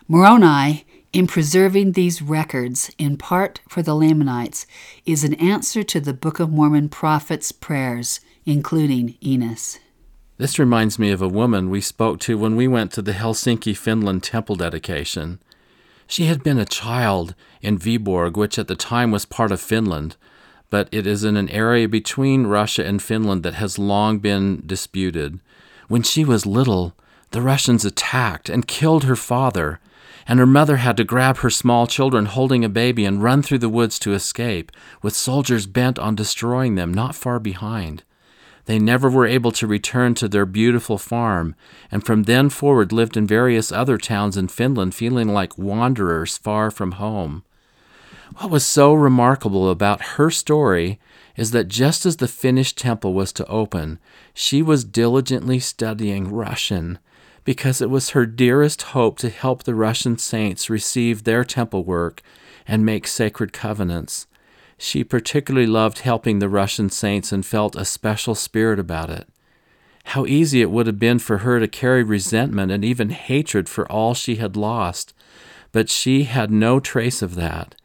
Moroni, 0.09 0.85
in 1.13 1.27
preserving 1.27 1.91
these 1.91 2.21
records, 2.21 2.89
in 2.97 3.17
part 3.17 3.59
for 3.67 3.81
the 3.81 3.95
Lamanites, 3.95 4.65
is 5.05 5.23
an 5.23 5.33
answer 5.35 5.83
to 5.83 5.99
the 5.99 6.13
Book 6.13 6.39
of 6.39 6.49
Mormon 6.49 6.89
prophets' 6.89 7.51
prayers, 7.51 8.21
including 8.45 9.15
Enos. 9.23 9.79
This 10.37 10.57
reminds 10.57 10.97
me 10.97 11.11
of 11.11 11.21
a 11.21 11.27
woman 11.27 11.69
we 11.69 11.81
spoke 11.81 12.19
to 12.21 12.37
when 12.37 12.55
we 12.55 12.67
went 12.67 12.91
to 12.93 13.01
the 13.01 13.11
Helsinki, 13.11 13.75
Finland 13.75 14.23
temple 14.23 14.55
dedication. 14.55 15.39
She 16.07 16.25
had 16.25 16.43
been 16.43 16.57
a 16.57 16.65
child 16.65 17.35
in 17.61 17.77
Viborg, 17.77 18.35
which 18.37 18.57
at 18.57 18.67
the 18.67 18.75
time 18.75 19.11
was 19.11 19.25
part 19.25 19.51
of 19.51 19.61
Finland, 19.61 20.15
but 20.69 20.87
it 20.91 21.05
is 21.05 21.23
in 21.23 21.35
an 21.35 21.49
area 21.49 21.87
between 21.87 22.47
Russia 22.47 22.85
and 22.85 23.01
Finland 23.01 23.43
that 23.43 23.55
has 23.55 23.77
long 23.77 24.19
been 24.19 24.63
disputed. 24.65 25.39
When 25.89 26.03
she 26.03 26.23
was 26.23 26.45
little, 26.45 26.95
the 27.31 27.41
Russians 27.41 27.85
attacked 27.85 28.49
and 28.49 28.67
killed 28.67 29.03
her 29.03 29.15
father, 29.15 29.79
and 30.31 30.39
her 30.39 30.45
mother 30.45 30.77
had 30.77 30.95
to 30.95 31.03
grab 31.03 31.39
her 31.39 31.49
small 31.49 31.85
children 31.85 32.25
holding 32.25 32.63
a 32.63 32.69
baby 32.69 33.03
and 33.03 33.21
run 33.21 33.41
through 33.41 33.57
the 33.57 33.67
woods 33.67 33.99
to 33.99 34.13
escape, 34.13 34.71
with 35.01 35.13
soldiers 35.13 35.67
bent 35.67 35.99
on 35.99 36.15
destroying 36.15 36.75
them 36.75 36.93
not 36.93 37.13
far 37.13 37.37
behind. 37.37 38.01
They 38.63 38.79
never 38.79 39.09
were 39.09 39.27
able 39.27 39.51
to 39.51 39.67
return 39.67 40.13
to 40.15 40.29
their 40.29 40.45
beautiful 40.45 40.97
farm, 40.97 41.53
and 41.91 42.05
from 42.05 42.23
then 42.23 42.49
forward 42.49 42.93
lived 42.93 43.17
in 43.17 43.27
various 43.27 43.73
other 43.73 43.97
towns 43.97 44.37
in 44.37 44.47
Finland, 44.47 44.95
feeling 44.95 45.27
like 45.27 45.57
wanderers 45.57 46.37
far 46.37 46.71
from 46.71 46.93
home. 46.93 47.43
What 48.37 48.51
was 48.51 48.65
so 48.65 48.93
remarkable 48.93 49.69
about 49.69 50.15
her 50.15 50.31
story 50.31 50.97
is 51.35 51.51
that 51.51 51.67
just 51.67 52.05
as 52.05 52.15
the 52.15 52.29
Finnish 52.29 52.71
temple 52.73 53.13
was 53.13 53.33
to 53.33 53.45
open, 53.47 53.99
she 54.33 54.61
was 54.61 54.85
diligently 54.85 55.59
studying 55.59 56.31
Russian 56.31 56.99
because 57.43 57.81
it 57.81 57.89
was 57.89 58.11
her 58.11 58.25
dearest 58.25 58.81
hope 58.83 59.17
to 59.19 59.29
help 59.29 59.63
the 59.63 59.75
Russian 59.75 60.17
saints 60.17 60.69
receive 60.69 61.23
their 61.23 61.43
temple 61.43 61.83
work 61.83 62.21
and 62.67 62.85
make 62.85 63.07
sacred 63.07 63.53
covenants. 63.53 64.27
She 64.77 65.03
particularly 65.03 65.67
loved 65.67 65.99
helping 65.99 66.39
the 66.39 66.49
Russian 66.49 66.89
saints 66.89 67.31
and 67.31 67.45
felt 67.45 67.75
a 67.75 67.85
special 67.85 68.35
spirit 68.35 68.79
about 68.79 69.09
it. 69.09 69.27
How 70.05 70.25
easy 70.25 70.61
it 70.61 70.71
would 70.71 70.87
have 70.87 70.99
been 70.99 71.19
for 71.19 71.39
her 71.39 71.59
to 71.59 71.67
carry 71.67 72.03
resentment 72.03 72.71
and 72.71 72.83
even 72.83 73.11
hatred 73.11 73.69
for 73.69 73.89
all 73.91 74.13
she 74.13 74.37
had 74.37 74.55
lost, 74.55 75.13
but 75.71 75.89
she 75.89 76.23
had 76.23 76.51
no 76.51 76.79
trace 76.79 77.21
of 77.21 77.35
that. 77.35 77.75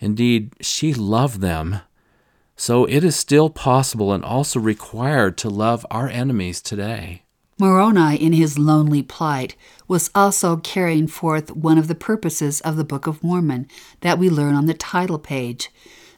Indeed, 0.00 0.52
she 0.60 0.92
loved 0.92 1.40
them. 1.40 1.80
So 2.56 2.84
it 2.84 3.02
is 3.04 3.16
still 3.16 3.50
possible 3.50 4.12
and 4.12 4.24
also 4.24 4.60
required 4.60 5.36
to 5.38 5.48
love 5.48 5.86
our 5.90 6.08
enemies 6.08 6.60
today. 6.60 7.23
Moroni, 7.56 8.16
in 8.16 8.32
his 8.32 8.58
lonely 8.58 9.02
plight, 9.02 9.54
was 9.86 10.10
also 10.12 10.56
carrying 10.56 11.06
forth 11.06 11.54
one 11.54 11.78
of 11.78 11.86
the 11.86 11.94
purposes 11.94 12.60
of 12.62 12.76
the 12.76 12.84
Book 12.84 13.06
of 13.06 13.22
Mormon 13.22 13.68
that 14.00 14.18
we 14.18 14.28
learn 14.28 14.54
on 14.54 14.66
the 14.66 14.74
title 14.74 15.20
page. 15.20 15.70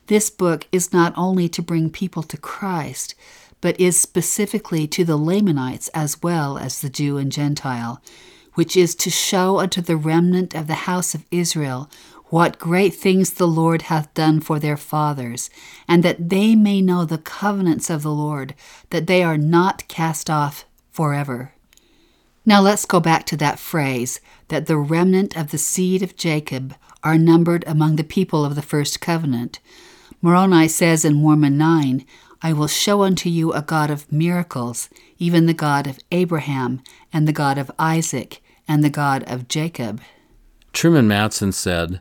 This 0.07 0.31
book 0.31 0.67
is 0.73 0.95
not 0.95 1.13
only 1.17 1.49
to 1.51 1.61
bring 1.61 1.91
people 1.91 2.23
to 2.23 2.39
Christ, 2.39 3.15
but 3.61 3.79
is 3.79 4.01
specifically 4.01 4.87
to 4.87 5.05
the 5.05 5.19
Lamanites 5.19 5.89
as 5.89 6.23
well 6.23 6.57
as 6.57 6.81
the 6.81 6.89
Jew 6.89 7.19
and 7.19 7.31
Gentile, 7.31 8.01
which 8.55 8.77
is 8.77 8.95
to 8.95 9.11
show 9.11 9.59
unto 9.59 9.83
the 9.83 9.97
remnant 9.97 10.55
of 10.55 10.69
the 10.69 10.87
house 10.87 11.15
of 11.15 11.27
Israel 11.31 11.91
what 12.27 12.59
great 12.59 12.95
things 12.95 13.33
the 13.33 13.47
Lord 13.47 13.83
hath 13.83 14.13
done 14.15 14.41
for 14.41 14.59
their 14.59 14.77
fathers, 14.77 15.51
and 15.87 16.03
that 16.03 16.31
they 16.31 16.57
may 16.57 16.81
know 16.81 17.05
the 17.05 17.19
covenants 17.19 17.91
of 17.91 18.03
the 18.03 18.13
Lord, 18.13 18.55
that 18.91 19.07
they 19.07 19.23
are 19.23 19.39
not 19.39 19.87
cast 19.87 20.31
off 20.31 20.65
forever. 20.97 21.53
Now 22.47 22.63
let's 22.63 22.87
go 22.87 23.01
back 23.01 23.27
to 23.27 23.37
that 23.37 23.59
phrase 23.59 24.19
that 24.49 24.65
the 24.65 24.79
remnant 24.79 25.37
of 25.37 25.51
the 25.51 25.59
seed 25.59 26.03
of 26.03 26.17
Jacob 26.17 26.75
are 27.05 27.19
numbered 27.19 27.65
among 27.67 27.97
the 27.97 28.05
people 28.05 28.47
of 28.47 28.55
the 28.55 28.63
first 28.63 28.99
covenant. 28.99 29.61
Moroni 30.23 30.69
says 30.69 31.05
in 31.05 31.15
Mormon 31.15 31.59
9, 31.59 32.07
I 32.41 32.53
will 32.55 32.67
show 32.67 33.03
unto 33.03 33.29
you 33.29 33.53
a 33.53 33.61
God 33.61 33.91
of 33.91 34.11
miracles, 34.11 34.89
even 35.19 35.45
the 35.45 35.53
God 35.53 35.87
of 35.87 35.99
Abraham, 36.11 36.81
and 37.13 37.29
the 37.29 37.33
God 37.33 37.59
of 37.59 37.71
Isaac, 37.79 38.43
and 38.67 38.83
the 38.83 38.91
God 38.91 39.23
of 39.25 39.49
Jacob. 39.49 40.01
Truman 40.73 41.09
Madsen 41.09 41.53
said, 41.53 42.01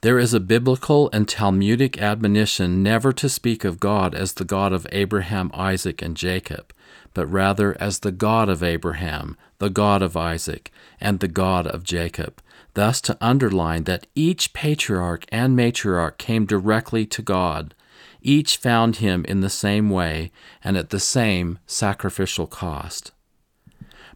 There 0.00 0.18
is 0.18 0.34
a 0.34 0.40
biblical 0.40 1.10
and 1.12 1.28
Talmudic 1.28 2.00
admonition 2.00 2.82
never 2.82 3.12
to 3.12 3.28
speak 3.28 3.64
of 3.64 3.78
God 3.78 4.14
as 4.16 4.32
the 4.34 4.44
God 4.44 4.72
of 4.72 4.86
Abraham, 4.90 5.50
Isaac, 5.54 6.02
and 6.02 6.16
Jacob, 6.16 6.72
but 7.14 7.26
rather 7.26 7.76
as 7.80 8.00
the 8.00 8.12
God 8.12 8.48
of 8.48 8.62
Abraham, 8.62 9.36
the 9.58 9.70
God 9.70 10.02
of 10.02 10.16
Isaac, 10.16 10.70
and 11.00 11.20
the 11.20 11.28
God 11.28 11.66
of 11.66 11.84
Jacob 11.84 12.42
thus 12.74 13.00
to 13.02 13.18
underline 13.20 13.84
that 13.84 14.06
each 14.14 14.52
patriarch 14.52 15.24
and 15.30 15.56
matriarch 15.56 16.18
came 16.18 16.46
directly 16.46 17.04
to 17.06 17.22
God. 17.22 17.74
Each 18.22 18.56
found 18.56 18.96
him 18.96 19.24
in 19.26 19.40
the 19.40 19.50
same 19.50 19.90
way 19.90 20.30
and 20.62 20.76
at 20.76 20.90
the 20.90 21.00
same 21.00 21.58
sacrificial 21.66 22.46
cost. 22.46 23.12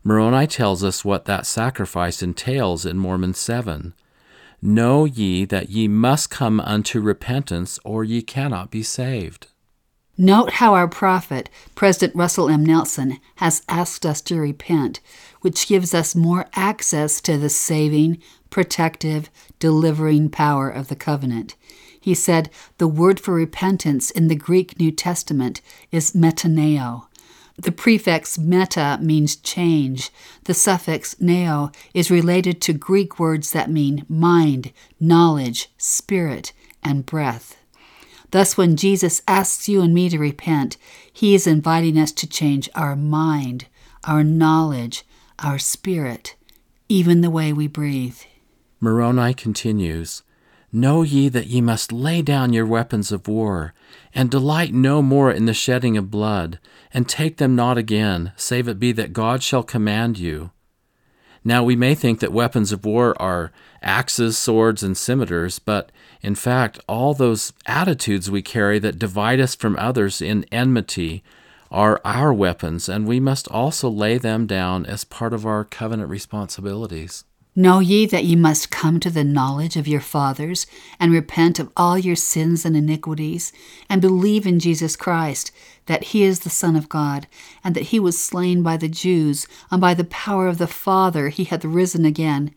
Moroni 0.04 0.46
tells 0.46 0.84
us 0.84 1.04
what 1.04 1.24
that 1.24 1.46
sacrifice 1.46 2.22
entails 2.22 2.86
in 2.86 2.96
Mormon 2.96 3.34
7. 3.34 3.92
Know 4.62 5.04
ye 5.04 5.44
that 5.44 5.68
ye 5.68 5.88
must 5.88 6.30
come 6.30 6.60
unto 6.60 7.00
repentance, 7.00 7.78
or 7.84 8.04
ye 8.04 8.22
cannot 8.22 8.70
be 8.70 8.82
saved. 8.82 9.48
Note 10.18 10.52
how 10.52 10.72
our 10.72 10.88
prophet, 10.88 11.50
President 11.74 12.16
Russell 12.16 12.48
M. 12.48 12.64
Nelson, 12.64 13.18
has 13.36 13.62
asked 13.68 14.06
us 14.06 14.22
to 14.22 14.40
repent, 14.40 15.00
which 15.42 15.68
gives 15.68 15.92
us 15.92 16.14
more 16.14 16.46
access 16.54 17.20
to 17.20 17.36
the 17.36 17.50
saving, 17.50 18.22
protective, 18.48 19.28
delivering 19.58 20.30
power 20.30 20.70
of 20.70 20.88
the 20.88 20.96
covenant. 20.96 21.54
He 22.00 22.14
said 22.14 22.48
the 22.78 22.88
word 22.88 23.20
for 23.20 23.34
repentance 23.34 24.10
in 24.10 24.28
the 24.28 24.36
Greek 24.36 24.78
New 24.78 24.90
Testament 24.90 25.60
is 25.92 26.12
metanoeo. 26.12 27.06
The 27.58 27.72
prefix 27.72 28.38
meta 28.38 28.98
means 29.02 29.36
change. 29.36 30.10
The 30.44 30.54
suffix 30.54 31.14
noeo 31.16 31.74
is 31.92 32.10
related 32.10 32.62
to 32.62 32.72
Greek 32.72 33.18
words 33.18 33.52
that 33.52 33.70
mean 33.70 34.06
mind, 34.08 34.72
knowledge, 35.00 35.68
spirit, 35.76 36.52
and 36.82 37.04
breath. 37.04 37.56
Thus, 38.30 38.56
when 38.56 38.76
Jesus 38.76 39.22
asks 39.28 39.68
you 39.68 39.82
and 39.82 39.94
me 39.94 40.08
to 40.08 40.18
repent, 40.18 40.76
he 41.12 41.34
is 41.34 41.46
inviting 41.46 41.98
us 41.98 42.12
to 42.12 42.26
change 42.26 42.68
our 42.74 42.96
mind, 42.96 43.66
our 44.04 44.24
knowledge, 44.24 45.04
our 45.38 45.58
spirit, 45.58 46.34
even 46.88 47.20
the 47.20 47.30
way 47.30 47.52
we 47.52 47.68
breathe. 47.68 48.18
Moroni 48.80 49.34
continues 49.34 50.22
Know 50.72 51.02
ye 51.02 51.28
that 51.28 51.46
ye 51.46 51.60
must 51.60 51.92
lay 51.92 52.20
down 52.22 52.52
your 52.52 52.66
weapons 52.66 53.12
of 53.12 53.28
war, 53.28 53.72
and 54.12 54.30
delight 54.30 54.74
no 54.74 55.00
more 55.00 55.30
in 55.30 55.46
the 55.46 55.54
shedding 55.54 55.96
of 55.96 56.10
blood, 56.10 56.58
and 56.92 57.08
take 57.08 57.36
them 57.36 57.54
not 57.54 57.78
again, 57.78 58.32
save 58.36 58.68
it 58.68 58.78
be 58.78 58.92
that 58.92 59.12
God 59.12 59.42
shall 59.42 59.62
command 59.62 60.18
you. 60.18 60.50
Now 61.46 61.62
we 61.62 61.76
may 61.76 61.94
think 61.94 62.18
that 62.18 62.32
weapons 62.32 62.72
of 62.72 62.84
war 62.84 63.14
are 63.22 63.52
axes, 63.80 64.36
swords, 64.36 64.82
and 64.82 64.96
scimitars, 64.96 65.60
but 65.60 65.92
in 66.20 66.34
fact, 66.34 66.80
all 66.88 67.14
those 67.14 67.52
attitudes 67.66 68.28
we 68.28 68.42
carry 68.42 68.80
that 68.80 68.98
divide 68.98 69.38
us 69.38 69.54
from 69.54 69.76
others 69.78 70.20
in 70.20 70.44
enmity 70.50 71.22
are 71.70 72.00
our 72.04 72.34
weapons, 72.34 72.88
and 72.88 73.06
we 73.06 73.20
must 73.20 73.46
also 73.46 73.88
lay 73.88 74.18
them 74.18 74.48
down 74.48 74.86
as 74.86 75.04
part 75.04 75.32
of 75.32 75.46
our 75.46 75.62
covenant 75.62 76.10
responsibilities. 76.10 77.22
Know 77.54 77.78
ye 77.78 78.06
that 78.06 78.24
ye 78.24 78.34
must 78.34 78.72
come 78.72 78.98
to 78.98 79.08
the 79.08 79.22
knowledge 79.22 79.76
of 79.76 79.86
your 79.86 80.00
fathers, 80.00 80.66
and 80.98 81.12
repent 81.12 81.60
of 81.60 81.70
all 81.76 81.96
your 81.96 82.16
sins 82.16 82.64
and 82.64 82.76
iniquities, 82.76 83.52
and 83.88 84.02
believe 84.02 84.48
in 84.48 84.58
Jesus 84.58 84.96
Christ, 84.96 85.52
that 85.86 86.04
he 86.04 86.22
is 86.22 86.40
the 86.40 86.50
Son 86.50 86.76
of 86.76 86.88
God, 86.88 87.26
and 87.64 87.74
that 87.74 87.84
he 87.84 88.00
was 88.00 88.20
slain 88.20 88.62
by 88.62 88.76
the 88.76 88.88
Jews, 88.88 89.46
and 89.70 89.80
by 89.80 89.94
the 89.94 90.04
power 90.04 90.48
of 90.48 90.58
the 90.58 90.66
Father 90.66 91.28
he 91.28 91.44
hath 91.44 91.64
risen 91.64 92.04
again, 92.04 92.54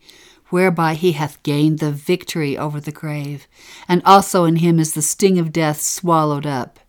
whereby 0.48 0.94
he 0.94 1.12
hath 1.12 1.42
gained 1.42 1.78
the 1.78 1.92
victory 1.92 2.58
over 2.58 2.80
the 2.80 2.92
grave, 2.92 3.46
and 3.88 4.02
also 4.04 4.44
in 4.44 4.56
him 4.56 4.78
is 4.78 4.94
the 4.94 5.02
sting 5.02 5.38
of 5.38 5.52
death 5.52 5.80
swallowed 5.80 6.46
up. 6.46 6.80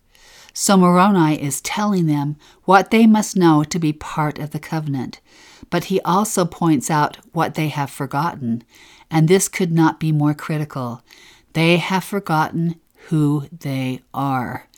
So 0.52 0.76
Moroni 0.76 1.42
is 1.42 1.60
telling 1.60 2.06
them 2.06 2.36
what 2.64 2.90
they 2.90 3.06
must 3.06 3.36
know 3.36 3.64
to 3.64 3.78
be 3.78 3.92
part 3.92 4.38
of 4.38 4.50
the 4.50 4.58
covenant 4.58 5.20
but 5.72 5.84
he 5.84 6.02
also 6.02 6.44
points 6.44 6.90
out 6.90 7.16
what 7.32 7.54
they 7.54 7.68
have 7.68 7.90
forgotten, 7.90 8.62
and 9.10 9.26
this 9.26 9.48
could 9.48 9.72
not 9.72 9.98
be 9.98 10.12
more 10.12 10.34
critical. 10.34 11.02
They 11.54 11.78
have 11.78 12.04
forgotten 12.04 12.78
who 13.08 13.46
they 13.50 14.02
are. 14.12 14.68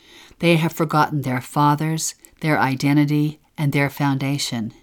They 0.44 0.56
have 0.56 0.74
forgotten 0.74 1.22
their 1.22 1.40
fathers, 1.40 2.14
their 2.42 2.58
identity, 2.58 3.40
and 3.56 3.72
their 3.72 3.88
foundation. 3.88 4.74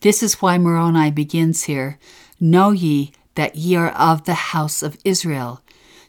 This 0.00 0.24
is 0.24 0.42
why 0.42 0.58
Moroni 0.58 1.12
begins 1.12 1.62
here 1.70 2.00
Know 2.40 2.72
ye 2.72 3.12
that 3.36 3.54
ye 3.54 3.76
are 3.76 3.90
of 3.90 4.24
the 4.24 4.34
house 4.34 4.82
of 4.82 4.98
Israel. 5.04 5.62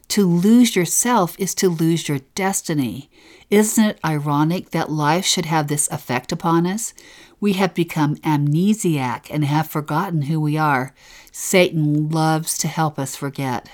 To 0.08 0.26
lose 0.26 0.74
yourself 0.74 1.36
is 1.38 1.54
to 1.54 1.68
lose 1.68 2.08
your 2.08 2.18
destiny. 2.34 3.08
Isn't 3.48 3.84
it 3.84 4.00
ironic 4.04 4.70
that 4.70 4.90
life 4.90 5.24
should 5.24 5.46
have 5.46 5.68
this 5.68 5.88
effect 5.92 6.32
upon 6.32 6.66
us? 6.66 6.94
We 7.38 7.52
have 7.52 7.74
become 7.74 8.16
amnesiac 8.24 9.28
and 9.30 9.44
have 9.44 9.68
forgotten 9.68 10.22
who 10.22 10.40
we 10.40 10.58
are. 10.58 10.92
Satan 11.30 12.08
loves 12.08 12.58
to 12.58 12.66
help 12.66 12.98
us 12.98 13.14
forget. 13.14 13.70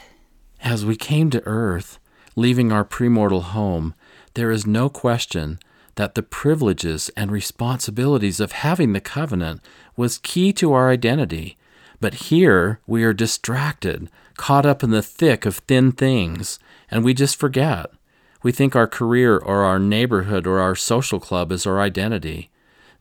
As 0.60 0.84
we 0.84 0.94
came 0.94 1.30
to 1.30 1.42
earth, 1.46 1.98
leaving 2.36 2.70
our 2.70 2.84
premortal 2.84 3.44
home, 3.44 3.94
there 4.34 4.50
is 4.50 4.66
no 4.66 4.88
question 4.88 5.58
that 5.94 6.14
the 6.14 6.22
privileges 6.22 7.10
and 7.16 7.30
responsibilities 7.30 8.40
of 8.40 8.52
having 8.52 8.92
the 8.92 9.00
covenant 9.00 9.60
was 9.96 10.18
key 10.18 10.52
to 10.52 10.72
our 10.72 10.90
identity. 10.90 11.56
But 12.00 12.14
here 12.14 12.80
we 12.86 13.04
are 13.04 13.12
distracted, 13.12 14.10
caught 14.36 14.66
up 14.66 14.82
in 14.82 14.90
the 14.90 15.02
thick 15.02 15.46
of 15.46 15.58
thin 15.58 15.92
things, 15.92 16.58
and 16.90 17.04
we 17.04 17.14
just 17.14 17.38
forget. 17.38 17.86
We 18.42 18.52
think 18.52 18.76
our 18.76 18.88
career 18.88 19.38
or 19.38 19.62
our 19.62 19.78
neighborhood 19.78 20.46
or 20.46 20.60
our 20.60 20.74
social 20.74 21.20
club 21.20 21.50
is 21.52 21.66
our 21.66 21.80
identity. 21.80 22.50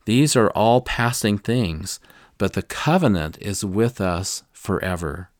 These 0.06 0.36
are 0.36 0.50
all 0.50 0.80
passing 0.80 1.38
things, 1.38 2.00
but 2.38 2.52
the 2.52 2.62
covenant 2.62 3.38
is 3.40 3.64
with 3.64 4.00
us 4.00 4.44
forever. 4.52 5.30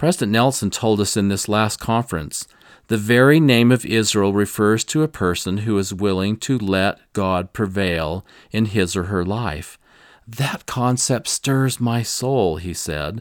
President 0.00 0.32
Nelson 0.32 0.70
told 0.70 0.98
us 0.98 1.14
in 1.14 1.28
this 1.28 1.46
last 1.46 1.76
conference 1.76 2.48
the 2.86 2.96
very 2.96 3.38
name 3.38 3.70
of 3.70 3.84
Israel 3.84 4.32
refers 4.32 4.82
to 4.84 5.02
a 5.02 5.08
person 5.08 5.58
who 5.58 5.76
is 5.76 5.92
willing 5.92 6.38
to 6.38 6.56
let 6.56 7.00
God 7.12 7.52
prevail 7.52 8.24
in 8.50 8.64
his 8.64 8.96
or 8.96 9.04
her 9.04 9.26
life. 9.26 9.78
That 10.26 10.64
concept 10.64 11.28
stirs 11.28 11.80
my 11.80 12.02
soul, 12.02 12.56
he 12.56 12.72
said. 12.72 13.20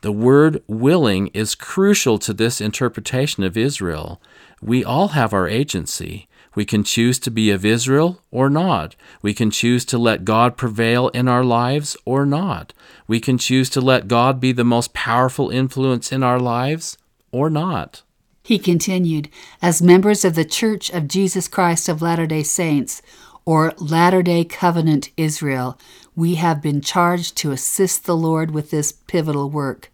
The 0.00 0.10
word 0.10 0.64
willing 0.66 1.28
is 1.28 1.54
crucial 1.54 2.18
to 2.18 2.34
this 2.34 2.60
interpretation 2.60 3.44
of 3.44 3.56
Israel. 3.56 4.20
We 4.60 4.82
all 4.82 5.08
have 5.10 5.32
our 5.32 5.46
agency. 5.46 6.26
We 6.56 6.64
can 6.64 6.82
choose 6.82 7.18
to 7.20 7.30
be 7.30 7.50
of 7.50 7.64
Israel 7.64 8.20
or 8.32 8.50
not. 8.50 8.96
We 9.22 9.34
can 9.34 9.50
choose 9.50 9.84
to 9.84 9.98
let 9.98 10.24
God 10.24 10.56
prevail 10.56 11.08
in 11.08 11.28
our 11.28 11.44
lives 11.44 11.96
or 12.04 12.26
not. 12.26 12.72
We 13.06 13.20
can 13.20 13.36
choose 13.36 13.70
to 13.70 13.80
let 13.80 14.08
God 14.08 14.40
be 14.40 14.52
the 14.52 14.64
most 14.64 14.94
powerful 14.94 15.50
influence 15.50 16.10
in 16.10 16.22
our 16.22 16.40
lives 16.40 16.96
or 17.30 17.50
not. 17.50 18.02
He 18.42 18.58
continued, 18.58 19.28
As 19.60 19.82
members 19.82 20.24
of 20.24 20.34
the 20.34 20.44
Church 20.44 20.88
of 20.90 21.08
Jesus 21.08 21.46
Christ 21.46 21.88
of 21.88 22.00
Latter 22.00 22.26
day 22.26 22.42
Saints, 22.42 23.02
or 23.44 23.74
Latter 23.76 24.22
day 24.22 24.44
Covenant 24.44 25.10
Israel, 25.16 25.78
we 26.14 26.36
have 26.36 26.62
been 26.62 26.80
charged 26.80 27.36
to 27.36 27.52
assist 27.52 28.06
the 28.06 28.16
Lord 28.16 28.50
with 28.50 28.70
this 28.70 28.92
pivotal 28.92 29.50
work. 29.50 29.92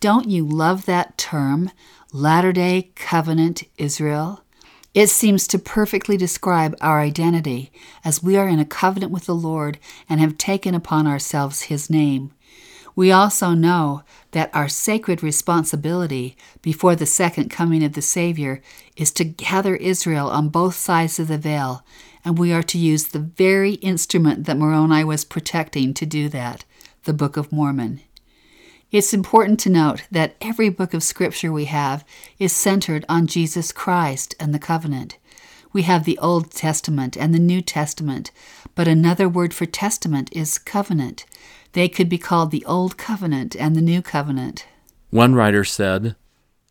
Don't 0.00 0.28
you 0.28 0.44
love 0.44 0.86
that 0.86 1.16
term, 1.16 1.70
Latter 2.12 2.52
day 2.52 2.90
Covenant 2.96 3.62
Israel? 3.78 4.43
It 4.94 5.10
seems 5.10 5.48
to 5.48 5.58
perfectly 5.58 6.16
describe 6.16 6.76
our 6.80 7.00
identity, 7.00 7.72
as 8.04 8.22
we 8.22 8.36
are 8.36 8.48
in 8.48 8.60
a 8.60 8.64
covenant 8.64 9.10
with 9.10 9.26
the 9.26 9.34
Lord 9.34 9.80
and 10.08 10.20
have 10.20 10.38
taken 10.38 10.72
upon 10.72 11.08
ourselves 11.08 11.62
His 11.62 11.90
name. 11.90 12.30
We 12.94 13.10
also 13.10 13.54
know 13.54 14.04
that 14.30 14.54
our 14.54 14.68
sacred 14.68 15.20
responsibility 15.20 16.36
before 16.62 16.94
the 16.94 17.06
second 17.06 17.50
coming 17.50 17.82
of 17.82 17.94
the 17.94 18.02
Savior 18.02 18.62
is 18.96 19.10
to 19.12 19.24
gather 19.24 19.74
Israel 19.74 20.30
on 20.30 20.48
both 20.48 20.76
sides 20.76 21.18
of 21.18 21.26
the 21.26 21.38
veil, 21.38 21.84
and 22.24 22.38
we 22.38 22.52
are 22.52 22.62
to 22.62 22.78
use 22.78 23.08
the 23.08 23.18
very 23.18 23.72
instrument 23.74 24.44
that 24.44 24.56
Moroni 24.56 25.02
was 25.02 25.24
protecting 25.24 25.92
to 25.94 26.06
do 26.06 26.28
that 26.28 26.64
the 27.02 27.12
Book 27.12 27.36
of 27.36 27.52
Mormon. 27.52 28.00
It's 28.94 29.12
important 29.12 29.58
to 29.58 29.70
note 29.70 30.04
that 30.12 30.36
every 30.40 30.68
book 30.68 30.94
of 30.94 31.02
Scripture 31.02 31.50
we 31.50 31.64
have 31.64 32.04
is 32.38 32.54
centered 32.54 33.04
on 33.08 33.26
Jesus 33.26 33.72
Christ 33.72 34.36
and 34.38 34.54
the 34.54 34.60
covenant. 34.60 35.18
We 35.72 35.82
have 35.82 36.04
the 36.04 36.16
Old 36.18 36.52
Testament 36.52 37.16
and 37.16 37.34
the 37.34 37.40
New 37.40 37.60
Testament, 37.60 38.30
but 38.76 38.86
another 38.86 39.28
word 39.28 39.52
for 39.52 39.66
testament 39.66 40.28
is 40.30 40.58
covenant. 40.58 41.24
They 41.72 41.88
could 41.88 42.08
be 42.08 42.18
called 42.18 42.52
the 42.52 42.64
Old 42.66 42.96
Covenant 42.96 43.56
and 43.56 43.74
the 43.74 43.82
New 43.82 44.00
Covenant. 44.00 44.64
One 45.10 45.34
writer 45.34 45.64
said, 45.64 46.14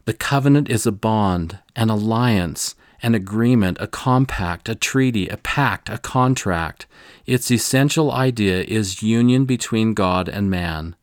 The 0.06 0.14
covenant 0.14 0.70
is 0.70 0.86
a 0.86 0.94
bond, 0.94 1.60
an 1.76 1.90
alliance, 1.90 2.76
an 3.02 3.16
agreement, 3.16 3.80
a 3.82 3.88
compact, 3.88 4.70
a 4.70 4.76
treaty, 4.76 5.28
a 5.28 5.36
pact, 5.36 5.90
a 5.90 5.98
contract. 5.98 6.86
Its 7.26 7.52
essential 7.52 8.14
idea 8.14 8.64
is 8.64 9.04
union 9.04 9.44
between 9.44 9.94
God 9.94 10.30
and 10.30 10.50
man. 10.50 10.96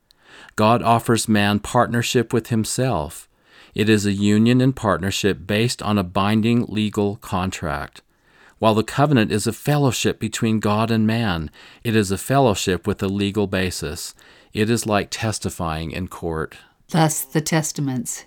God 0.57 0.83
offers 0.83 1.29
man 1.29 1.61
partnership 1.61 2.33
with 2.33 2.49
himself. 2.49 3.29
It 3.75 3.89
is 3.89 4.05
a 4.05 4.13
union 4.13 4.61
and 4.61 4.75
partnership 4.75 5.47
based 5.47 5.83
on 5.83 5.99
a 5.99 6.05
binding 6.05 6.67
legal 6.67 7.17
contract. 7.17 8.03
While 8.59 8.75
the 8.75 8.85
covenant 8.85 9.33
is 9.33 9.47
a 9.47 9.53
fellowship 9.53 10.19
between 10.19 10.61
God 10.61 10.91
and 10.91 11.07
man, 11.07 11.51
it 11.83 11.97
is 11.97 12.11
a 12.11 12.19
fellowship 12.19 12.87
with 12.87 13.03
a 13.03 13.09
legal 13.09 13.47
basis. 13.47 14.15
It 14.53 14.69
is 14.69 14.87
like 14.87 15.09
testifying 15.11 15.93
in 15.93 16.09
court. 16.09 16.57
Thus, 16.91 17.23
the 17.23 17.41
testaments. 17.41 18.27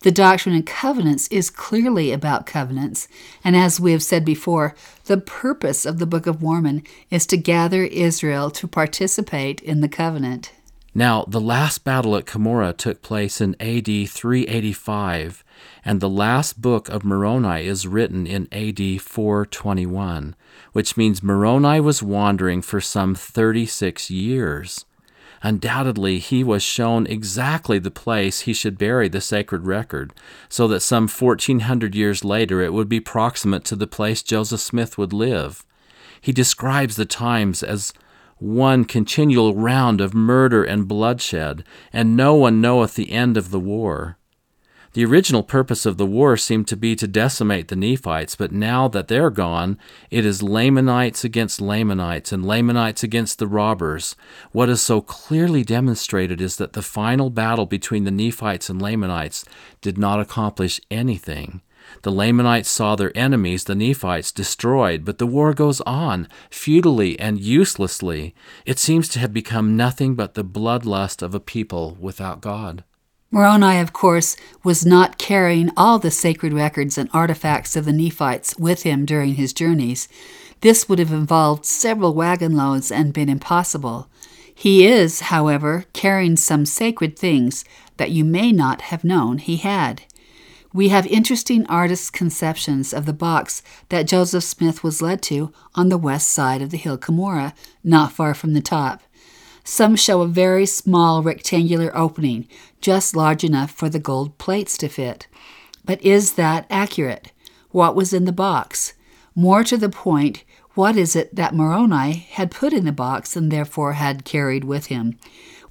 The 0.00 0.10
Doctrine 0.10 0.56
and 0.56 0.66
Covenants 0.66 1.28
is 1.28 1.48
clearly 1.48 2.10
about 2.10 2.44
covenants, 2.44 3.06
and 3.44 3.54
as 3.54 3.78
we 3.78 3.92
have 3.92 4.02
said 4.02 4.24
before, 4.24 4.74
the 5.04 5.18
purpose 5.18 5.86
of 5.86 6.00
the 6.00 6.06
Book 6.06 6.26
of 6.26 6.42
Mormon 6.42 6.82
is 7.08 7.24
to 7.26 7.36
gather 7.36 7.84
Israel 7.84 8.50
to 8.50 8.66
participate 8.66 9.60
in 9.60 9.80
the 9.80 9.88
covenant. 9.88 10.50
Now, 10.94 11.24
the 11.26 11.40
last 11.40 11.84
battle 11.84 12.16
at 12.16 12.26
Cumorah 12.26 12.76
took 12.76 13.00
place 13.00 13.40
in 13.40 13.56
AD 13.58 13.86
385, 13.86 15.42
and 15.86 16.00
the 16.00 16.08
last 16.08 16.60
book 16.60 16.90
of 16.90 17.02
Moroni 17.02 17.66
is 17.66 17.86
written 17.86 18.26
in 18.26 18.46
AD 18.52 19.00
421, 19.00 20.36
which 20.72 20.96
means 20.98 21.22
Moroni 21.22 21.80
was 21.80 22.02
wandering 22.02 22.60
for 22.60 22.80
some 22.80 23.14
36 23.14 24.10
years. 24.10 24.84
Undoubtedly, 25.42 26.18
he 26.18 26.44
was 26.44 26.62
shown 26.62 27.06
exactly 27.06 27.78
the 27.78 27.90
place 27.90 28.40
he 28.40 28.52
should 28.52 28.76
bury 28.76 29.08
the 29.08 29.22
sacred 29.22 29.66
record, 29.66 30.12
so 30.50 30.68
that 30.68 30.80
some 30.80 31.08
1400 31.08 31.94
years 31.94 32.22
later 32.22 32.60
it 32.60 32.74
would 32.74 32.88
be 32.88 33.00
proximate 33.00 33.64
to 33.64 33.74
the 33.74 33.86
place 33.86 34.22
Joseph 34.22 34.60
Smith 34.60 34.98
would 34.98 35.14
live. 35.14 35.64
He 36.20 36.32
describes 36.32 36.96
the 36.96 37.06
times 37.06 37.62
as 37.62 37.92
one 38.42 38.84
continual 38.84 39.54
round 39.54 40.00
of 40.00 40.14
murder 40.14 40.64
and 40.64 40.88
bloodshed, 40.88 41.62
and 41.92 42.16
no 42.16 42.34
one 42.34 42.60
knoweth 42.60 42.96
the 42.96 43.12
end 43.12 43.36
of 43.36 43.50
the 43.50 43.60
war. 43.60 44.18
The 44.94 45.04
original 45.06 45.42
purpose 45.42 45.86
of 45.86 45.96
the 45.96 46.04
war 46.04 46.36
seemed 46.36 46.68
to 46.68 46.76
be 46.76 46.94
to 46.96 47.06
decimate 47.06 47.68
the 47.68 47.76
Nephites, 47.76 48.34
but 48.34 48.52
now 48.52 48.88
that 48.88 49.08
they're 49.08 49.30
gone, 49.30 49.78
it 50.10 50.26
is 50.26 50.42
Lamanites 50.42 51.24
against 51.24 51.62
Lamanites 51.62 52.30
and 52.30 52.44
Lamanites 52.44 53.02
against 53.02 53.38
the 53.38 53.46
robbers. 53.46 54.16
What 54.50 54.68
is 54.68 54.82
so 54.82 55.00
clearly 55.00 55.62
demonstrated 55.62 56.42
is 56.42 56.56
that 56.56 56.74
the 56.74 56.82
final 56.82 57.30
battle 57.30 57.64
between 57.64 58.04
the 58.04 58.10
Nephites 58.10 58.68
and 58.68 58.82
Lamanites 58.82 59.46
did 59.80 59.96
not 59.96 60.20
accomplish 60.20 60.78
anything. 60.90 61.62
The 62.00 62.10
Lamanites 62.10 62.70
saw 62.70 62.96
their 62.96 63.16
enemies, 63.16 63.64
the 63.64 63.74
Nephites, 63.74 64.32
destroyed, 64.32 65.04
but 65.04 65.18
the 65.18 65.26
war 65.26 65.52
goes 65.52 65.80
on, 65.82 66.26
futilely 66.50 67.20
and 67.20 67.38
uselessly. 67.38 68.34
It 68.64 68.78
seems 68.78 69.08
to 69.10 69.18
have 69.18 69.32
become 69.32 69.76
nothing 69.76 70.14
but 70.14 70.34
the 70.34 70.44
bloodlust 70.44 71.22
of 71.22 71.34
a 71.34 71.40
people 71.40 71.96
without 72.00 72.40
God. 72.40 72.84
Moroni, 73.30 73.78
of 73.78 73.92
course, 73.92 74.36
was 74.62 74.84
not 74.84 75.16
carrying 75.16 75.70
all 75.76 75.98
the 75.98 76.10
sacred 76.10 76.52
records 76.52 76.98
and 76.98 77.08
artifacts 77.14 77.76
of 77.76 77.86
the 77.86 77.92
Nephites 77.92 78.54
with 78.58 78.82
him 78.82 79.06
during 79.06 79.36
his 79.36 79.54
journeys. 79.54 80.06
This 80.60 80.86
would 80.88 80.98
have 80.98 81.12
involved 81.12 81.64
several 81.64 82.14
wagon 82.14 82.56
loads 82.56 82.92
and 82.92 83.12
been 83.14 83.30
impossible. 83.30 84.08
He 84.54 84.86
is, 84.86 85.20
however, 85.20 85.86
carrying 85.94 86.36
some 86.36 86.66
sacred 86.66 87.18
things 87.18 87.64
that 87.96 88.10
you 88.10 88.24
may 88.24 88.52
not 88.52 88.82
have 88.82 89.02
known 89.02 89.38
he 89.38 89.56
had. 89.56 90.02
We 90.74 90.88
have 90.88 91.06
interesting 91.06 91.66
artists' 91.66 92.10
conceptions 92.10 92.94
of 92.94 93.04
the 93.04 93.12
box 93.12 93.62
that 93.90 94.06
Joseph 94.06 94.44
Smith 94.44 94.82
was 94.82 95.02
led 95.02 95.20
to 95.24 95.52
on 95.74 95.90
the 95.90 95.98
west 95.98 96.28
side 96.28 96.62
of 96.62 96.70
the 96.70 96.78
hill 96.78 96.96
Cumorah, 96.96 97.52
not 97.84 98.12
far 98.12 98.32
from 98.32 98.54
the 98.54 98.62
top. 98.62 99.02
Some 99.64 99.96
show 99.96 100.22
a 100.22 100.26
very 100.26 100.64
small 100.64 101.22
rectangular 101.22 101.96
opening, 101.96 102.48
just 102.80 103.14
large 103.14 103.44
enough 103.44 103.70
for 103.70 103.90
the 103.90 103.98
gold 103.98 104.38
plates 104.38 104.78
to 104.78 104.88
fit. 104.88 105.26
But 105.84 106.02
is 106.02 106.34
that 106.34 106.66
accurate? 106.70 107.32
What 107.70 107.94
was 107.94 108.12
in 108.12 108.24
the 108.24 108.32
box? 108.32 108.94
More 109.34 109.64
to 109.64 109.76
the 109.76 109.88
point, 109.90 110.42
what 110.74 110.96
is 110.96 111.14
it 111.14 111.34
that 111.36 111.54
Moroni 111.54 112.26
had 112.30 112.50
put 112.50 112.72
in 112.72 112.86
the 112.86 112.92
box 112.92 113.36
and 113.36 113.52
therefore 113.52 113.92
had 113.92 114.24
carried 114.24 114.64
with 114.64 114.86
him? 114.86 115.18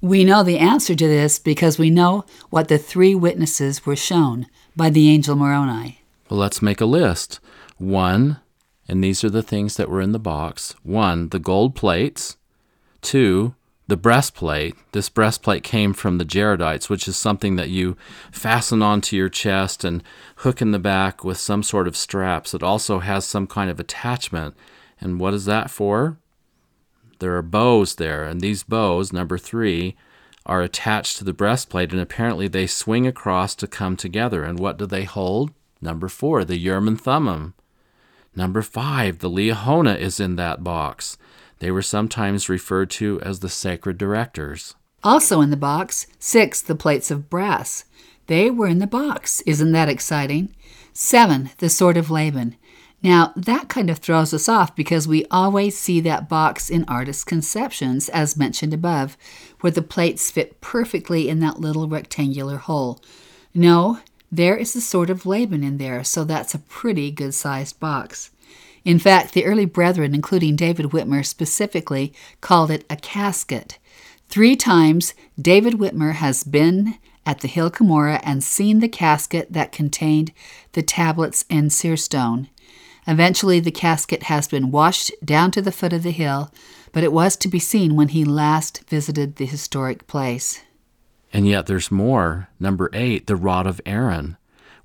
We 0.00 0.24
know 0.24 0.42
the 0.42 0.58
answer 0.58 0.94
to 0.94 1.08
this 1.08 1.38
because 1.38 1.78
we 1.78 1.90
know 1.90 2.24
what 2.50 2.68
the 2.68 2.78
three 2.78 3.14
witnesses 3.14 3.84
were 3.84 3.96
shown 3.96 4.46
by 4.76 4.90
the 4.90 5.10
angel 5.10 5.36
Moroni. 5.36 6.00
Well, 6.28 6.40
let's 6.40 6.62
make 6.62 6.80
a 6.80 6.86
list. 6.86 7.40
One, 7.78 8.38
And 8.88 9.02
these 9.02 9.22
are 9.24 9.30
the 9.30 9.42
things 9.42 9.76
that 9.76 9.88
were 9.88 10.00
in 10.00 10.12
the 10.12 10.18
box 10.18 10.74
one, 10.82 11.28
the 11.28 11.38
gold 11.38 11.74
plates, 11.74 12.36
two, 13.00 13.54
the 13.88 13.96
breastplate. 13.96 14.74
This 14.92 15.08
breastplate 15.08 15.62
came 15.62 15.92
from 15.92 16.18
the 16.18 16.24
Jaredites, 16.24 16.88
which 16.88 17.06
is 17.06 17.16
something 17.16 17.56
that 17.56 17.68
you 17.70 17.96
fasten 18.30 18.82
onto 18.82 19.16
your 19.16 19.28
chest 19.28 19.84
and 19.84 20.02
hook 20.36 20.62
in 20.62 20.70
the 20.70 20.78
back 20.78 21.24
with 21.24 21.38
some 21.38 21.62
sort 21.62 21.88
of 21.88 21.96
straps. 21.96 22.54
It 22.54 22.62
also 22.62 23.00
has 23.00 23.24
some 23.24 23.46
kind 23.46 23.70
of 23.70 23.78
attachment. 23.80 24.54
And 25.00 25.20
what 25.20 25.34
is 25.34 25.44
that 25.46 25.70
for? 25.70 26.16
There 27.18 27.36
are 27.36 27.42
bows 27.42 27.96
there, 27.96 28.24
and 28.24 28.40
these 28.40 28.62
bows, 28.62 29.12
number 29.12 29.38
three, 29.38 29.96
are 30.44 30.62
attached 30.62 31.16
to 31.18 31.24
the 31.24 31.32
breastplate, 31.32 31.92
and 31.92 32.00
apparently 32.00 32.48
they 32.48 32.66
swing 32.66 33.06
across 33.06 33.54
to 33.56 33.66
come 33.66 33.96
together. 33.96 34.44
And 34.44 34.58
what 34.58 34.78
do 34.78 34.86
they 34.86 35.04
hold? 35.04 35.52
Number 35.80 36.08
four, 36.08 36.44
the 36.44 36.56
Urim 36.56 36.88
and 36.88 37.00
Thummim. 37.00 37.54
Number 38.34 38.62
five, 38.62 39.18
the 39.18 39.30
Liahona 39.30 39.98
is 39.98 40.18
in 40.18 40.36
that 40.36 40.64
box. 40.64 41.18
They 41.58 41.70
were 41.70 41.82
sometimes 41.82 42.48
referred 42.48 42.90
to 42.90 43.20
as 43.20 43.40
the 43.40 43.48
sacred 43.48 43.98
directors. 43.98 44.74
Also 45.04 45.40
in 45.40 45.50
the 45.50 45.56
box, 45.56 46.06
six, 46.18 46.62
the 46.62 46.74
plates 46.74 47.10
of 47.10 47.28
brass. 47.28 47.84
They 48.26 48.50
were 48.50 48.68
in 48.68 48.78
the 48.78 48.86
box. 48.86 49.42
Isn't 49.42 49.72
that 49.72 49.88
exciting? 49.88 50.54
Seven, 50.92 51.50
the 51.58 51.68
sword 51.68 51.96
of 51.96 52.10
Laban. 52.10 52.56
Now, 53.02 53.32
that 53.34 53.68
kind 53.68 53.90
of 53.90 53.98
throws 53.98 54.32
us 54.32 54.48
off 54.48 54.76
because 54.76 55.08
we 55.08 55.26
always 55.26 55.76
see 55.76 56.00
that 56.00 56.28
box 56.28 56.70
in 56.70 56.84
artist 56.86 57.26
conceptions, 57.26 58.08
as 58.08 58.36
mentioned 58.36 58.72
above, 58.72 59.16
where 59.60 59.72
the 59.72 59.82
plates 59.82 60.30
fit 60.30 60.60
perfectly 60.60 61.28
in 61.28 61.40
that 61.40 61.58
little 61.58 61.88
rectangular 61.88 62.58
hole. 62.58 63.00
No, 63.52 63.98
there 64.30 64.56
is 64.56 64.76
a 64.76 64.80
sword 64.80 65.10
of 65.10 65.26
Laban 65.26 65.64
in 65.64 65.78
there, 65.78 66.04
so 66.04 66.22
that's 66.22 66.54
a 66.54 66.60
pretty 66.60 67.10
good 67.10 67.34
sized 67.34 67.80
box. 67.80 68.30
In 68.84 68.98
fact, 68.98 69.34
the 69.34 69.44
early 69.44 69.66
brethren, 69.66 70.14
including 70.14 70.56
David 70.56 70.86
Whitmer 70.86 71.26
specifically, 71.26 72.12
called 72.40 72.70
it 72.70 72.84
a 72.88 72.96
casket. 72.96 73.78
Three 74.28 74.56
times, 74.56 75.12
David 75.40 75.74
Whitmer 75.74 76.14
has 76.14 76.44
been 76.44 76.98
at 77.26 77.40
the 77.40 77.48
hill 77.48 77.70
Cumorah 77.70 78.20
and 78.24 78.42
seen 78.42 78.80
the 78.80 78.88
casket 78.88 79.52
that 79.52 79.70
contained 79.72 80.32
the 80.72 80.82
tablets 80.82 81.44
and 81.50 81.72
seer 81.72 81.96
stone. 81.96 82.48
Eventually, 83.06 83.58
the 83.58 83.70
casket 83.70 84.24
has 84.24 84.46
been 84.46 84.70
washed 84.70 85.12
down 85.24 85.50
to 85.52 85.62
the 85.62 85.72
foot 85.72 85.92
of 85.92 86.02
the 86.02 86.10
hill, 86.10 86.52
but 86.92 87.02
it 87.02 87.12
was 87.12 87.36
to 87.36 87.48
be 87.48 87.58
seen 87.58 87.96
when 87.96 88.08
he 88.08 88.24
last 88.24 88.88
visited 88.88 89.36
the 89.36 89.46
historic 89.46 90.06
place. 90.06 90.62
And 91.32 91.46
yet 91.46 91.66
there's 91.66 91.90
more. 91.90 92.48
Number 92.60 92.90
eight, 92.92 93.26
the 93.26 93.36
rod 93.36 93.66
of 93.66 93.80
Aaron. 93.86 94.36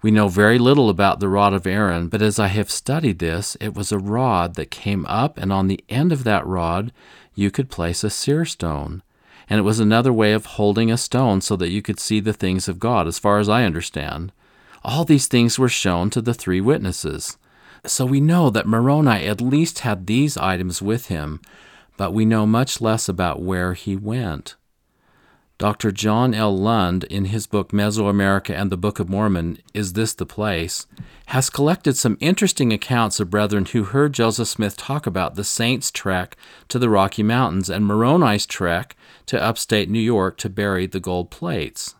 We 0.02 0.12
know 0.12 0.30
very 0.30 0.58
little 0.58 0.90
about 0.90 1.20
the 1.20 1.28
rod 1.28 1.54
of 1.54 1.68
Aaron, 1.68 2.08
but 2.08 2.22
as 2.22 2.40
I 2.40 2.48
have 2.48 2.72
studied 2.72 3.20
this, 3.20 3.58
it 3.60 3.76
was 3.76 3.92
a 3.92 3.98
rod 3.98 4.56
that 4.56 4.72
came 4.72 5.06
up, 5.08 5.38
and 5.38 5.52
on 5.52 5.68
the 5.68 5.84
end 5.90 6.12
of 6.12 6.24
that 6.24 6.46
rod, 6.46 6.92
you 7.36 7.52
could 7.52 7.70
place 7.70 8.04
a 8.04 8.10
seer 8.10 8.46
stone. 8.46 9.04
And 9.50 9.60
it 9.60 9.64
was 9.64 9.80
another 9.80 10.14
way 10.14 10.34
of 10.34 10.46
holding 10.46 10.92
a 10.92 10.98
stone 10.98 11.42
so 11.42 11.56
that 11.56 11.70
you 11.70 11.82
could 11.82 12.00
see 12.00 12.20
the 12.20 12.34
things 12.34 12.68
of 12.68 12.80
God, 12.80 13.08
as 13.08 13.20
far 13.20 13.40
as 13.40 13.50
I 13.50 13.64
understand. 13.64 14.32
All 14.84 15.04
these 15.04 15.28
things 15.28 15.58
were 15.58 15.70
shown 15.70 16.10
to 16.12 16.22
the 16.22 16.34
three 16.34 16.62
witnesses. 16.62 17.38
So 17.88 18.06
we 18.06 18.19
know 18.19 18.50
that 18.50 18.67
Moroni 18.67 19.26
at 19.26 19.41
least 19.41 19.80
had 19.80 20.08
these 20.08 20.38
items 20.38 20.82
with 20.82 21.08
him, 21.08 21.41
but 21.95 22.13
we 22.13 22.26
know 22.26 22.45
much 22.45 22.82
less 22.82 23.08
about 23.08 23.41
where 23.41 23.73
he 23.73 23.95
went. 23.95 24.56
Dr. 25.58 25.91
John 25.91 26.36
L. 26.36 26.56
Lund, 26.56 27.06
in 27.06 27.26
his 27.26 27.47
book 27.47 27.71
Mesoamerica 27.71 28.54
and 28.54 28.71
the 28.71 28.78
Book 28.78 29.00
of 29.00 29.10
Mormon, 29.10 29.58
Is 29.73 29.93
This 29.93 30.13
the 30.13 30.26
Place?, 30.26 30.86
has 31.28 31.50
collected 31.50 31.97
some 31.97 32.17
interesting 32.19 32.71
accounts 32.71 33.19
of 33.19 33.32
brethren 33.32 33.65
who 33.65 33.86
heard 33.86 34.13
Joseph 34.13 34.47
Smith 34.47 34.78
talk 34.78 35.08
about 35.08 35.34
the 35.34 35.43
Saints' 35.43 35.89
trek 35.89 36.38
to 36.67 36.78
the 36.78 36.89
Rocky 36.89 37.23
Mountains 37.23 37.71
and 37.71 37.86
Moroni's 37.88 38.45
trek 38.45 38.95
to 39.26 39.41
upstate 39.41 39.89
New 39.89 40.00
York 40.00 40.38
to 40.38 40.50
bury 40.50 40.86
the 40.86 41.00
gold 41.00 41.32
plates. 41.32 41.95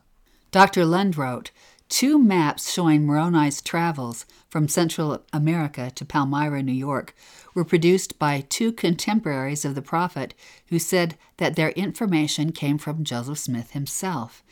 Dr. 0.52 0.86
Lund 0.86 1.18
wrote, 1.18 1.50
Two 1.90 2.20
maps 2.20 2.72
showing 2.72 3.06
Moroni's 3.06 3.62
travels 3.62 4.26
from 4.50 4.68
Central 4.68 5.24
America 5.32 5.90
to 5.96 6.04
Palmyra, 6.04 6.62
New 6.62 6.74
York, 6.74 7.16
were 7.56 7.64
produced 7.64 8.20
by 8.20 8.42
two 8.42 8.74
contemporaries 8.74 9.64
of 9.64 9.74
the 9.74 9.82
prophet 9.82 10.34
who 10.68 10.80
said 10.80 11.18
that 11.38 11.56
their 11.56 11.70
information 11.72 12.52
came 12.52 12.78
from 12.78 13.06
Joseph 13.06 13.40
Smith 13.40 13.72
himself. 13.72 14.44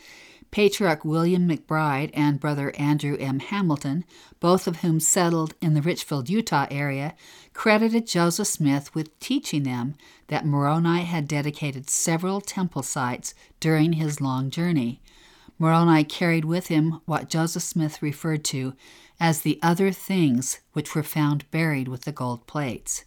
Patriarch 0.49 1.03
William 1.03 1.49
McBride 1.49 2.11
and 2.13 2.39
brother 2.39 2.73
Andrew 2.77 3.17
M. 3.19 3.39
Hamilton, 3.39 4.05
both 4.39 4.67
of 4.67 4.77
whom 4.77 5.01
settled 5.01 5.53
in 5.61 5.73
the 5.73 5.81
Richfield, 5.81 6.29
Utah 6.29 6.67
area, 6.71 7.15
credited 7.53 8.07
Joseph 8.07 8.47
Smith 8.47 8.95
with 8.95 9.19
teaching 9.19 9.63
them 9.63 9.95
that 10.27 10.45
Moroni 10.45 11.01
had 11.01 11.27
dedicated 11.27 11.89
several 11.89 12.39
temple 12.39 12.83
sites 12.83 13.33
during 13.59 13.93
his 13.93 14.21
long 14.21 14.49
journey. 14.49 15.01
Moroni 15.57 16.03
carried 16.03 16.45
with 16.45 16.67
him 16.67 17.01
what 17.05 17.29
Joseph 17.29 17.63
Smith 17.63 18.01
referred 18.01 18.43
to 18.45 18.73
as 19.19 19.41
the 19.41 19.59
other 19.61 19.91
things 19.91 20.59
which 20.73 20.93
were 20.93 21.03
found 21.03 21.49
buried 21.51 21.87
with 21.87 22.01
the 22.01 22.11
gold 22.11 22.45
plates. 22.47 23.05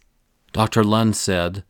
Dr. 0.51 0.83
Lund 0.83 1.15
said, 1.15 1.63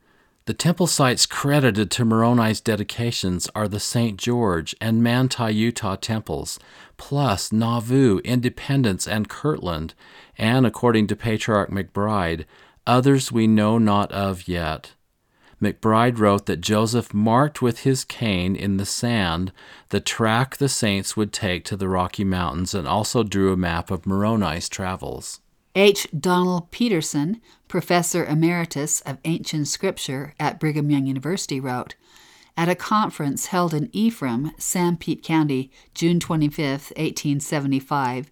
The 0.45 0.53
temple 0.53 0.87
sites 0.87 1.25
credited 1.25 1.91
to 1.91 2.05
Moroni's 2.05 2.61
dedications 2.61 3.49
are 3.53 3.67
the 3.67 3.79
St. 3.79 4.17
George 4.17 4.73
and 4.79 5.03
Manti, 5.03 5.51
Utah 5.51 5.97
temples, 5.97 6.59
plus 6.95 7.51
Nauvoo, 7.51 8.19
Independence, 8.19 9.05
and 9.05 9.27
Kirtland, 9.27 9.93
and, 10.37 10.65
according 10.65 11.07
to 11.07 11.15
Patriarch 11.15 11.69
McBride, 11.69 12.45
others 12.87 13.31
we 13.31 13.47
know 13.47 13.77
not 13.77 14.11
of 14.13 14.47
yet. 14.47 14.93
McBride 15.61 16.17
wrote 16.17 16.45
that 16.45 16.61
Joseph 16.61 17.13
marked 17.13 17.61
with 17.61 17.79
his 17.79 18.05
cane 18.05 18.55
in 18.55 18.77
the 18.77 18.85
sand 18.85 19.51
the 19.89 19.99
track 19.99 20.57
the 20.57 20.69
saints 20.69 21.17
would 21.17 21.33
take 21.33 21.65
to 21.65 21.75
the 21.75 21.89
Rocky 21.89 22.23
Mountains 22.23 22.73
and 22.73 22.87
also 22.87 23.23
drew 23.23 23.51
a 23.51 23.57
map 23.57 23.91
of 23.91 24.05
Moroni's 24.05 24.69
travels. 24.69 25.41
H. 25.75 26.07
Donald 26.17 26.71
Peterson, 26.71 27.41
professor 27.67 28.25
emeritus 28.25 29.01
of 29.01 29.17
ancient 29.25 29.67
scripture 29.67 30.33
at 30.39 30.59
Brigham 30.59 30.89
Young 30.89 31.05
University, 31.05 31.59
wrote 31.59 31.95
At 32.57 32.69
a 32.69 32.75
conference 32.75 33.47
held 33.47 33.73
in 33.73 33.89
Ephraim, 33.93 34.51
Sanpete 34.57 35.23
County, 35.23 35.71
June 35.93 36.19
25, 36.19 36.67
1875, 36.67 38.31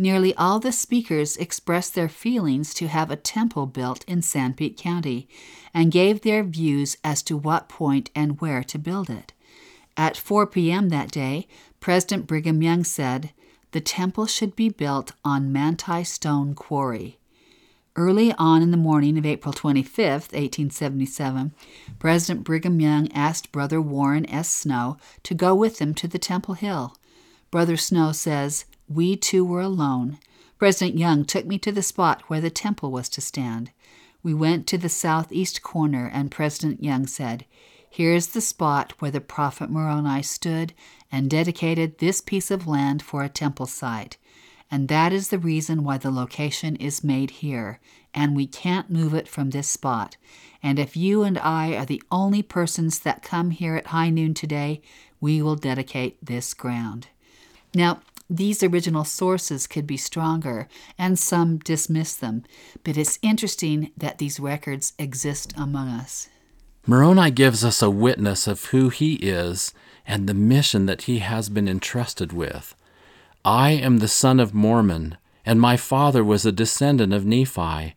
Nearly 0.00 0.32
all 0.36 0.60
the 0.60 0.70
speakers 0.70 1.36
expressed 1.36 1.96
their 1.96 2.08
feelings 2.08 2.72
to 2.74 2.86
have 2.86 3.10
a 3.10 3.16
temple 3.16 3.66
built 3.66 4.04
in 4.04 4.20
Sanpete 4.20 4.76
County 4.76 5.28
and 5.74 5.90
gave 5.90 6.20
their 6.20 6.44
views 6.44 6.96
as 7.02 7.20
to 7.24 7.36
what 7.36 7.68
point 7.68 8.08
and 8.14 8.40
where 8.40 8.62
to 8.62 8.78
build 8.78 9.10
it. 9.10 9.32
At 9.96 10.16
4 10.16 10.46
p.m. 10.46 10.90
that 10.90 11.10
day, 11.10 11.48
President 11.80 12.28
Brigham 12.28 12.62
Young 12.62 12.84
said, 12.84 13.32
The 13.72 13.80
temple 13.80 14.26
should 14.26 14.54
be 14.54 14.68
built 14.68 15.12
on 15.24 15.52
Manti 15.52 16.04
Stone 16.04 16.54
Quarry. 16.54 17.18
Early 17.96 18.32
on 18.34 18.62
in 18.62 18.70
the 18.70 18.76
morning 18.76 19.18
of 19.18 19.26
April 19.26 19.52
25, 19.52 19.98
1877, 20.06 21.52
President 21.98 22.44
Brigham 22.44 22.80
Young 22.80 23.10
asked 23.10 23.50
Brother 23.50 23.82
Warren 23.82 24.30
S. 24.30 24.48
Snow 24.48 24.98
to 25.24 25.34
go 25.34 25.52
with 25.56 25.80
him 25.80 25.94
to 25.94 26.06
the 26.06 26.20
Temple 26.20 26.54
Hill. 26.54 26.96
Brother 27.50 27.76
Snow 27.76 28.12
says, 28.12 28.66
we 28.88 29.16
two 29.16 29.44
were 29.44 29.60
alone. 29.60 30.18
President 30.58 30.98
Young 30.98 31.24
took 31.24 31.46
me 31.46 31.58
to 31.58 31.70
the 31.70 31.82
spot 31.82 32.22
where 32.28 32.40
the 32.40 32.50
temple 32.50 32.90
was 32.90 33.08
to 33.10 33.20
stand. 33.20 33.70
We 34.22 34.34
went 34.34 34.66
to 34.68 34.78
the 34.78 34.88
southeast 34.88 35.62
corner, 35.62 36.10
and 36.12 36.30
President 36.30 36.82
Young 36.82 37.06
said, 37.06 37.44
Here 37.88 38.12
is 38.12 38.28
the 38.28 38.40
spot 38.40 38.94
where 38.98 39.10
the 39.10 39.20
prophet 39.20 39.70
Moroni 39.70 40.22
stood 40.22 40.72
and 41.12 41.30
dedicated 41.30 41.98
this 41.98 42.20
piece 42.20 42.50
of 42.50 42.66
land 42.66 43.02
for 43.02 43.22
a 43.22 43.28
temple 43.28 43.66
site. 43.66 44.16
And 44.70 44.88
that 44.88 45.12
is 45.12 45.28
the 45.28 45.38
reason 45.38 45.84
why 45.84 45.98
the 45.98 46.10
location 46.10 46.76
is 46.76 47.04
made 47.04 47.30
here, 47.30 47.80
and 48.12 48.34
we 48.34 48.46
can't 48.46 48.90
move 48.90 49.14
it 49.14 49.28
from 49.28 49.50
this 49.50 49.68
spot. 49.68 50.16
And 50.62 50.78
if 50.78 50.96
you 50.96 51.22
and 51.22 51.38
I 51.38 51.74
are 51.74 51.86
the 51.86 52.02
only 52.10 52.42
persons 52.42 52.98
that 53.00 53.22
come 53.22 53.50
here 53.50 53.76
at 53.76 53.86
high 53.88 54.10
noon 54.10 54.34
today, 54.34 54.82
we 55.20 55.40
will 55.40 55.56
dedicate 55.56 56.18
this 56.24 56.52
ground. 56.52 57.08
Now, 57.74 58.00
these 58.30 58.62
original 58.62 59.04
sources 59.04 59.66
could 59.66 59.86
be 59.86 59.96
stronger, 59.96 60.68
and 60.98 61.18
some 61.18 61.58
dismiss 61.58 62.14
them, 62.14 62.44
but 62.84 62.96
it's 62.96 63.18
interesting 63.22 63.90
that 63.96 64.18
these 64.18 64.38
records 64.38 64.92
exist 64.98 65.52
among 65.56 65.88
us. 65.88 66.28
Moroni 66.86 67.30
gives 67.30 67.64
us 67.64 67.82
a 67.82 67.90
witness 67.90 68.46
of 68.46 68.66
who 68.66 68.88
he 68.88 69.14
is 69.14 69.72
and 70.06 70.26
the 70.26 70.34
mission 70.34 70.86
that 70.86 71.02
he 71.02 71.18
has 71.18 71.48
been 71.48 71.68
entrusted 71.68 72.32
with. 72.32 72.74
I 73.44 73.70
am 73.70 73.98
the 73.98 74.08
son 74.08 74.40
of 74.40 74.54
Mormon, 74.54 75.18
and 75.44 75.60
my 75.60 75.76
father 75.76 76.24
was 76.24 76.46
a 76.46 76.52
descendant 76.52 77.12
of 77.12 77.26
Nephi, 77.26 77.94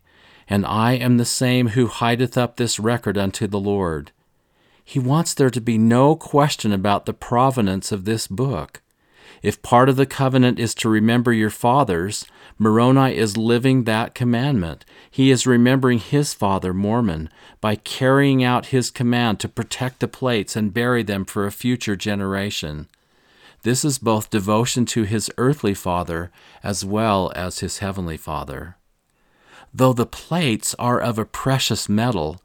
and 0.48 0.66
I 0.66 0.92
am 0.92 1.16
the 1.16 1.24
same 1.24 1.68
who 1.68 1.86
hideth 1.86 2.36
up 2.36 2.56
this 2.56 2.78
record 2.78 3.16
unto 3.16 3.46
the 3.46 3.60
Lord. 3.60 4.12
He 4.84 4.98
wants 4.98 5.32
there 5.32 5.50
to 5.50 5.60
be 5.60 5.78
no 5.78 6.16
question 6.16 6.72
about 6.72 7.06
the 7.06 7.14
provenance 7.14 7.92
of 7.92 8.04
this 8.04 8.26
book. 8.26 8.81
If 9.42 9.60
part 9.60 9.88
of 9.88 9.96
the 9.96 10.06
covenant 10.06 10.60
is 10.60 10.74
to 10.76 10.88
remember 10.88 11.32
your 11.32 11.50
fathers, 11.50 12.24
Moroni 12.58 13.16
is 13.16 13.36
living 13.36 13.84
that 13.84 14.14
commandment. 14.14 14.84
He 15.10 15.32
is 15.32 15.46
remembering 15.48 15.98
his 15.98 16.32
father, 16.32 16.72
Mormon, 16.72 17.28
by 17.60 17.74
carrying 17.74 18.44
out 18.44 18.66
his 18.66 18.90
command 18.90 19.40
to 19.40 19.48
protect 19.48 19.98
the 19.98 20.06
plates 20.06 20.54
and 20.54 20.72
bury 20.72 21.02
them 21.02 21.24
for 21.24 21.44
a 21.44 21.52
future 21.52 21.96
generation. 21.96 22.88
This 23.62 23.84
is 23.84 23.98
both 23.98 24.30
devotion 24.30 24.86
to 24.86 25.02
his 25.02 25.30
earthly 25.38 25.74
father 25.74 26.30
as 26.62 26.84
well 26.84 27.32
as 27.34 27.58
his 27.58 27.78
heavenly 27.78 28.16
father. 28.16 28.76
Though 29.74 29.92
the 29.92 30.06
plates 30.06 30.74
are 30.78 31.00
of 31.00 31.18
a 31.18 31.24
precious 31.24 31.88
metal, 31.88 32.40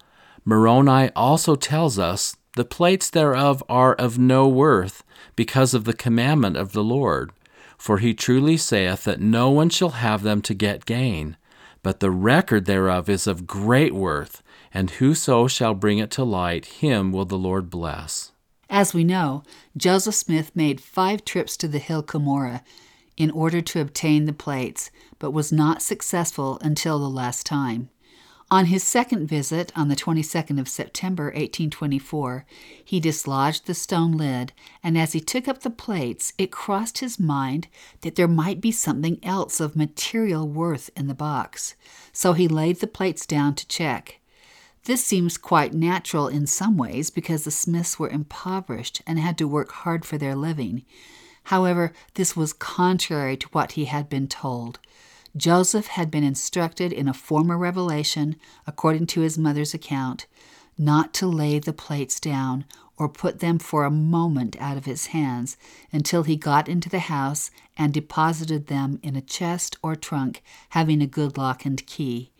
Moroni 0.45 1.11
also 1.15 1.55
tells 1.55 1.99
us 1.99 2.37
the 2.57 2.65
plates 2.65 3.09
thereof 3.11 3.63
are 3.69 3.93
of 3.93 4.17
no 4.17 4.47
worth 4.47 5.03
because 5.35 5.73
of 5.75 5.85
the 5.85 5.93
commandment 5.93 6.57
of 6.57 6.71
the 6.73 6.83
Lord. 6.83 7.31
For 7.77 7.99
he 7.99 8.15
truly 8.15 8.57
saith 8.57 9.03
that 9.03 9.21
no 9.21 9.51
one 9.51 9.69
shall 9.69 9.91
have 9.91 10.23
them 10.23 10.41
to 10.41 10.55
get 10.55 10.85
gain, 10.85 11.37
but 11.83 11.99
the 11.99 12.09
record 12.09 12.65
thereof 12.65 13.07
is 13.09 13.27
of 13.27 13.45
great 13.45 13.93
worth, 13.93 14.41
and 14.73 14.89
whoso 14.89 15.47
shall 15.47 15.75
bring 15.75 15.99
it 15.99 16.09
to 16.11 16.23
light, 16.23 16.65
him 16.65 17.11
will 17.11 17.25
the 17.25 17.37
Lord 17.37 17.69
bless. 17.69 18.31
As 18.71 18.91
we 18.91 19.03
know, 19.03 19.43
Joseph 19.77 20.15
Smith 20.15 20.51
made 20.55 20.81
five 20.81 21.23
trips 21.23 21.55
to 21.57 21.67
the 21.67 21.77
hill 21.77 22.01
Cumorah 22.01 22.63
in 23.15 23.29
order 23.29 23.61
to 23.61 23.81
obtain 23.81 24.25
the 24.25 24.33
plates, 24.33 24.89
but 25.19 25.31
was 25.31 25.51
not 25.51 25.83
successful 25.83 26.57
until 26.61 26.97
the 26.97 27.09
last 27.09 27.45
time. 27.45 27.89
On 28.49 28.67
his 28.67 28.81
second 28.81 29.27
visit, 29.27 29.73
on 29.75 29.89
the 29.89 29.95
22nd 29.95 30.57
of 30.57 30.69
September, 30.69 31.25
1824, 31.25 32.45
he 32.83 33.01
dislodged 33.01 33.65
the 33.65 33.73
stone 33.73 34.13
lid, 34.13 34.53
and 34.81 34.97
as 34.97 35.11
he 35.11 35.19
took 35.19 35.49
up 35.49 35.63
the 35.63 35.69
plates, 35.69 36.31
it 36.37 36.49
crossed 36.49 36.99
his 36.99 37.19
mind 37.19 37.67
that 38.01 38.15
there 38.15 38.27
might 38.27 38.61
be 38.61 38.71
something 38.71 39.19
else 39.21 39.59
of 39.59 39.75
material 39.75 40.47
worth 40.47 40.89
in 40.95 41.07
the 41.07 41.13
box. 41.13 41.75
So 42.13 42.31
he 42.31 42.47
laid 42.47 42.77
the 42.77 42.87
plates 42.87 43.25
down 43.25 43.53
to 43.55 43.67
check. 43.67 44.21
This 44.85 45.03
seems 45.03 45.37
quite 45.37 45.73
natural 45.73 46.29
in 46.29 46.47
some 46.47 46.77
ways 46.77 47.09
because 47.09 47.43
the 47.43 47.51
Smiths 47.51 47.99
were 47.99 48.07
impoverished 48.07 49.01
and 49.05 49.19
had 49.19 49.37
to 49.39 49.47
work 49.47 49.73
hard 49.73 50.05
for 50.05 50.17
their 50.17 50.37
living. 50.37 50.85
However, 51.43 51.91
this 52.13 52.37
was 52.37 52.53
contrary 52.53 53.35
to 53.35 53.47
what 53.49 53.73
he 53.73 53.85
had 53.85 54.07
been 54.07 54.29
told. 54.29 54.79
Joseph 55.37 55.87
had 55.87 56.09
been 56.09 56.23
instructed 56.23 56.91
in 56.91 57.07
a 57.07 57.13
former 57.13 57.57
revelation, 57.57 58.35
according 58.65 59.05
to 59.07 59.21
his 59.21 59.37
mother's 59.37 59.73
account, 59.73 60.25
not 60.77 61.13
to 61.13 61.27
lay 61.27 61.59
the 61.59 61.73
plates 61.73 62.19
down 62.19 62.65
or 62.97 63.07
put 63.07 63.39
them 63.39 63.59
for 63.59 63.85
a 63.85 63.91
moment 63.91 64.55
out 64.59 64.77
of 64.77 64.85
his 64.85 65.07
hands 65.07 65.55
until 65.91 66.23
he 66.23 66.35
got 66.35 66.67
into 66.67 66.89
the 66.89 66.99
house 66.99 67.51
and 67.77 67.93
deposited 67.93 68.67
them 68.67 68.99
in 69.03 69.15
a 69.15 69.21
chest 69.21 69.77
or 69.83 69.95
trunk 69.95 70.43
having 70.69 71.01
a 71.01 71.07
good 71.07 71.37
lock 71.37 71.65
and 71.65 71.85
key. 71.85 72.31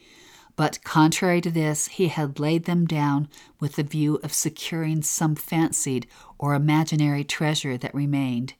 But 0.56 0.84
contrary 0.84 1.40
to 1.42 1.52
this, 1.52 1.88
he 1.88 2.08
had 2.08 2.40
laid 2.40 2.66
them 2.66 2.88
down 2.88 3.30
with 3.60 3.76
the 3.76 3.84
view 3.84 4.16
of 4.24 4.34
securing 4.34 5.04
some 5.04 5.36
fancied 5.36 6.08
or 6.40 6.56
imaginary 6.56 7.24
treasure 7.24 7.78
that 7.78 7.94
remained. 7.94 8.56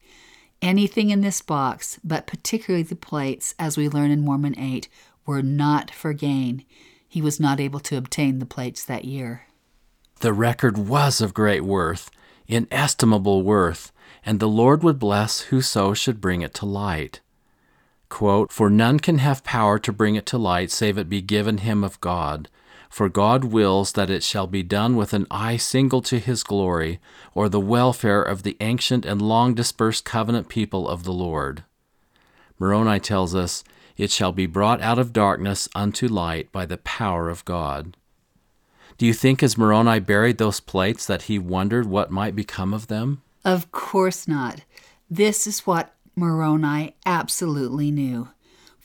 Anything 0.62 1.12
in 1.12 1.22
this 1.22 1.42
box, 1.42 2.00
but 2.04 2.28
particularly 2.28 2.84
the 2.84 2.96
plates, 2.96 3.54
as 3.60 3.78
we 3.78 3.88
learn 3.88 4.12
in 4.12 4.22
Mormon 4.22 4.58
8, 4.58 4.88
were 5.26 5.44
not 5.44 5.92
for 5.92 6.14
gain. 6.14 6.66
He 7.08 7.22
was 7.22 7.40
not 7.40 7.60
able 7.60 7.80
to 7.82 7.98
obtain 7.98 8.40
the 8.40 8.46
plates 8.46 8.84
that 8.84 9.06
year. 9.06 9.44
The 10.20 10.34
record 10.34 10.78
was 10.78 11.22
of 11.22 11.34
great 11.34 11.64
worth, 11.64 12.10
inestimable 12.48 13.44
worth, 13.44 13.92
and 14.26 14.40
the 14.40 14.48
Lord 14.48 14.84
would 14.84 14.98
bless 14.98 15.42
whoso 15.42 15.94
should 15.94 16.20
bring 16.20 16.42
it 16.42 16.54
to 16.56 16.66
light. 16.66 17.22
Quote, 18.10 18.52
For 18.52 18.70
none 18.70 19.00
can 19.00 19.20
have 19.20 19.44
power 19.44 19.78
to 19.80 19.94
bring 19.94 20.16
it 20.16 20.26
to 20.28 20.38
light 20.38 20.72
save 20.72 20.98
it 20.98 21.10
be 21.10 21.22
given 21.22 21.60
him 21.60 21.84
of 21.84 22.02
God. 22.02 22.50
For 22.90 23.10
God 23.10 23.44
wills 23.46 23.92
that 23.94 24.10
it 24.10 24.24
shall 24.24 24.48
be 24.48 24.64
done 24.64 24.96
with 24.96 25.14
an 25.14 25.28
eye 25.30 25.58
single 25.58 26.02
to 26.04 26.20
his 26.20 26.44
glory, 26.44 27.00
or 27.34 27.50
the 27.50 27.60
welfare 27.60 28.22
of 28.22 28.44
the 28.44 28.58
ancient 28.62 29.06
and 29.06 29.22
long 29.22 29.54
dispersed 29.54 30.06
covenant 30.06 30.48
people 30.48 30.88
of 30.88 31.04
the 31.04 31.14
Lord. 31.14 31.64
Moroni 32.60 33.00
tells 33.00 33.36
us, 33.36 33.64
It 33.98 34.12
shall 34.12 34.32
be 34.32 34.46
brought 34.46 34.82
out 34.82 35.00
of 35.00 35.14
darkness 35.14 35.70
unto 35.76 36.08
light 36.08 36.52
by 36.52 36.66
the 36.66 36.78
power 36.78 37.30
of 37.30 37.46
God. 37.46 37.96
Do 38.98 39.06
you 39.06 39.14
think 39.14 39.44
as 39.44 39.58
Moroni 39.58 40.00
buried 40.00 40.40
those 40.40 40.60
plates 40.60 41.06
that 41.06 41.24
he 41.24 41.38
wondered 41.38 41.86
what 41.86 42.10
might 42.10 42.36
become 42.36 42.74
of 42.74 42.88
them? 42.88 43.22
Of 43.46 43.72
course 43.72 44.28
not. 44.28 44.62
This 45.10 45.46
is 45.46 45.68
what 45.68 45.94
Moroni 46.16 46.96
absolutely 47.06 47.92
knew 47.92 48.30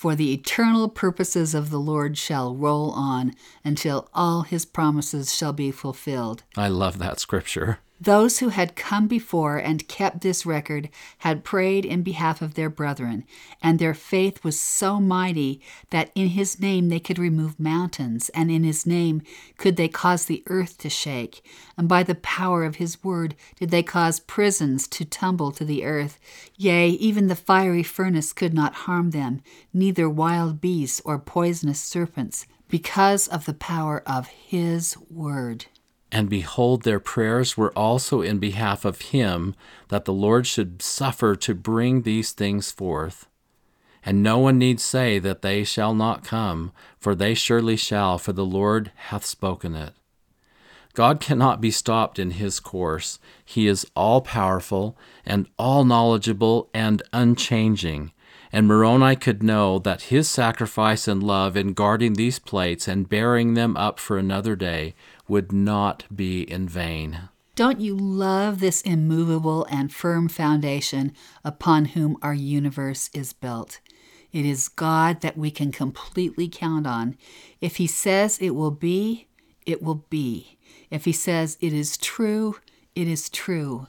for 0.03 0.17
the 0.17 0.33
eternal 0.33 0.89
purposes 0.89 1.55
of 1.55 1.71
the 1.71 1.79
Lord 1.79 2.19
shall 2.19 2.57
roll 2.57 2.91
on 2.91 3.37
until 3.65 4.09
all 4.13 4.43
his 4.43 4.65
promises 4.65 5.33
shall 5.33 5.53
be 5.53 5.71
fulfilled. 5.71 6.43
I 6.57 6.67
love 6.67 6.99
that 6.99 7.21
scripture. 7.21 7.79
Those 8.05 8.41
who 8.41 8.49
had 8.49 8.75
come 8.75 9.07
before 9.07 9.59
and 9.59 9.87
kept 9.87 10.23
this 10.23 10.45
record 10.45 10.89
had 11.19 11.45
prayed 11.45 11.85
in 11.85 12.03
behalf 12.03 12.43
of 12.43 12.55
their 12.55 12.69
brethren, 12.69 13.23
and 13.63 13.79
their 13.79 13.95
faith 13.95 14.43
was 14.43 14.59
so 14.59 14.99
mighty 14.99 15.61
that 15.91 16.11
in 16.17 16.31
his 16.31 16.59
name 16.59 16.89
they 16.89 16.99
could 16.99 17.21
remove 17.21 17.61
mountains, 17.61 18.29
and 18.31 18.51
in 18.51 18.65
his 18.65 18.87
name 18.87 19.23
could 19.57 19.77
they 19.77 19.87
cause 19.87 20.25
the 20.25 20.43
earth 20.49 20.79
to 20.79 20.91
shake, 20.91 21.47
and 21.77 21.89
by 21.89 22.03
the 22.03 22.17
power 22.17 22.65
of 22.65 22.77
his 22.77 23.05
word 23.05 23.37
did 23.61 23.71
they 23.71 23.85
cause 23.85 24.19
prisons 24.19 24.89
to 24.89 25.05
tumble 25.05 25.53
to 25.53 25.65
the 25.65 25.85
earth. 25.85 26.19
Yea, 26.57 26.89
even 26.89 27.29
the 27.29 27.37
fiery 27.37 27.85
furnace 27.85 28.33
could 28.33 28.53
not 28.53 28.75
harm 28.75 29.13
them, 29.13 29.41
neither 29.73 30.11
wild 30.11 30.61
beasts 30.61 31.01
or 31.05 31.21
poisonous 31.21 31.81
serpents, 31.81 32.47
because 32.69 33.29
of 33.29 33.45
the 33.45 33.55
power 33.55 34.03
of 34.05 34.27
his 34.27 34.97
word. 35.09 35.67
And 36.15 36.29
behold, 36.29 36.83
their 36.83 37.01
prayers 37.01 37.57
were 37.57 37.77
also 37.77 38.21
in 38.21 38.39
behalf 38.39 38.85
of 38.85 39.01
him, 39.01 39.55
that 39.89 40.05
the 40.05 40.13
Lord 40.13 40.47
should 40.47 40.83
suffer 40.83 41.35
to 41.37 41.55
bring 41.55 42.03
these 42.03 42.33
things 42.33 42.71
forth. 42.71 43.27
And 44.05 44.23
no 44.23 44.39
one 44.39 44.59
need 44.59 44.79
say 44.79 45.19
that 45.19 45.41
they 45.41 45.65
shall 45.65 45.95
not 45.95 46.23
come, 46.23 46.71
for 46.99 47.15
they 47.15 47.33
surely 47.33 47.77
shall, 47.77 48.19
for 48.19 48.35
the 48.35 48.45
Lord 48.45 48.93
hath 48.95 49.25
spoken 49.25 49.75
it. 49.75 49.95
God 50.93 51.19
cannot 51.19 51.63
be 51.63 51.71
stopped 51.71 52.19
in 52.19 52.33
his 52.33 52.61
course. 52.61 53.19
He 53.43 53.67
is 53.67 53.87
all 53.97 54.21
powerful 54.21 54.99
and 55.25 55.49
all 55.59 55.83
knowledgeable 55.83 56.69
and 56.75 57.03
unchanging. 57.15 58.13
And 58.53 58.67
Moroni 58.69 59.17
could 59.17 59.43
know 59.43 59.79
that 59.79 60.03
his 60.03 60.29
sacrifice 60.29 61.09
and 61.09 61.23
love 61.23 61.57
in 61.57 61.73
guarding 61.73 62.15
these 62.15 62.39
plates 62.39 62.87
and 62.87 63.09
bearing 63.09 63.55
them 63.55 63.79
up 63.79 63.99
for 63.99 64.19
another 64.19 64.55
day 64.55 64.95
would 65.33 65.51
not 65.51 66.05
be 66.15 66.43
in 66.43 66.69
vain. 66.69 67.19
Don't 67.55 67.81
you 67.81 67.97
love 67.97 68.61
this 68.61 68.83
immovable 68.83 69.67
and 69.71 69.91
firm 69.91 70.29
foundation 70.29 71.15
upon 71.43 71.87
whom 71.87 72.19
our 72.21 72.35
universe 72.35 73.09
is 73.15 73.33
built? 73.33 73.81
It 74.31 74.45
is 74.45 74.69
God 74.69 75.23
that 75.23 75.39
we 75.39 75.51
can 75.51 75.73
completely 75.73 76.49
count 76.49 76.87
on. 76.87 77.17
If 77.63 77.77
He 77.77 77.87
says 77.87 78.39
it 78.41 78.51
will 78.51 78.73
be, 78.73 79.27
it 79.65 79.83
will 79.83 80.05
be. 80.11 80.59
If 80.91 81.07
He 81.07 81.13
says 81.13 81.57
it 81.63 81.73
is 81.73 81.97
true, 81.97 82.57
it 82.95 83.09
is 83.09 83.31
true. 83.31 83.87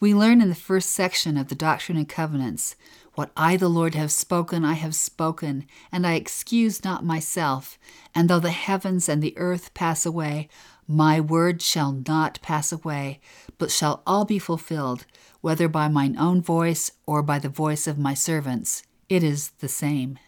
We 0.00 0.14
learn 0.14 0.40
in 0.40 0.48
the 0.48 0.54
first 0.54 0.92
section 0.92 1.36
of 1.36 1.48
the 1.48 1.54
Doctrine 1.54 1.98
and 1.98 2.08
Covenants 2.08 2.74
what 3.14 3.32
I, 3.36 3.58
the 3.58 3.68
Lord, 3.68 3.94
have 3.96 4.12
spoken, 4.12 4.64
I 4.64 4.72
have 4.72 4.94
spoken, 4.94 5.66
and 5.92 6.06
I 6.06 6.14
excuse 6.14 6.84
not 6.84 7.04
myself. 7.04 7.78
And 8.14 8.30
though 8.30 8.38
the 8.38 8.50
heavens 8.50 9.10
and 9.10 9.20
the 9.20 9.36
earth 9.36 9.74
pass 9.74 10.06
away, 10.06 10.48
my 10.90 11.20
word 11.20 11.62
shall 11.62 12.02
not 12.08 12.42
pass 12.42 12.72
away, 12.72 13.20
but 13.58 13.70
shall 13.70 14.02
all 14.04 14.24
be 14.24 14.40
fulfilled, 14.40 15.06
whether 15.40 15.68
by 15.68 15.86
mine 15.86 16.16
own 16.18 16.42
voice 16.42 16.90
or 17.06 17.22
by 17.22 17.38
the 17.38 17.48
voice 17.48 17.86
of 17.86 17.96
my 17.96 18.12
servants. 18.12 18.82
It 19.08 19.22
is 19.22 19.50
the 19.60 19.68
same. 19.68 20.18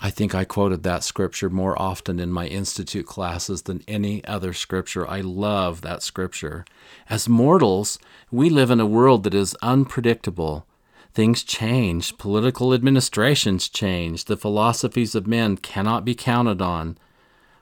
I 0.00 0.10
think 0.10 0.36
I 0.36 0.44
quoted 0.44 0.84
that 0.84 1.02
scripture 1.02 1.50
more 1.50 1.76
often 1.82 2.20
in 2.20 2.30
my 2.30 2.46
institute 2.46 3.06
classes 3.06 3.62
than 3.62 3.82
any 3.88 4.24
other 4.24 4.52
scripture. 4.52 5.08
I 5.08 5.20
love 5.20 5.80
that 5.80 6.04
scripture. 6.04 6.64
As 7.10 7.28
mortals, 7.28 7.98
we 8.30 8.48
live 8.48 8.70
in 8.70 8.78
a 8.78 8.86
world 8.86 9.24
that 9.24 9.34
is 9.34 9.56
unpredictable. 9.62 10.64
Things 11.12 11.42
change, 11.42 12.16
political 12.18 12.72
administrations 12.72 13.68
change, 13.68 14.26
the 14.26 14.36
philosophies 14.36 15.16
of 15.16 15.26
men 15.26 15.56
cannot 15.56 16.04
be 16.04 16.14
counted 16.14 16.62
on. 16.62 16.96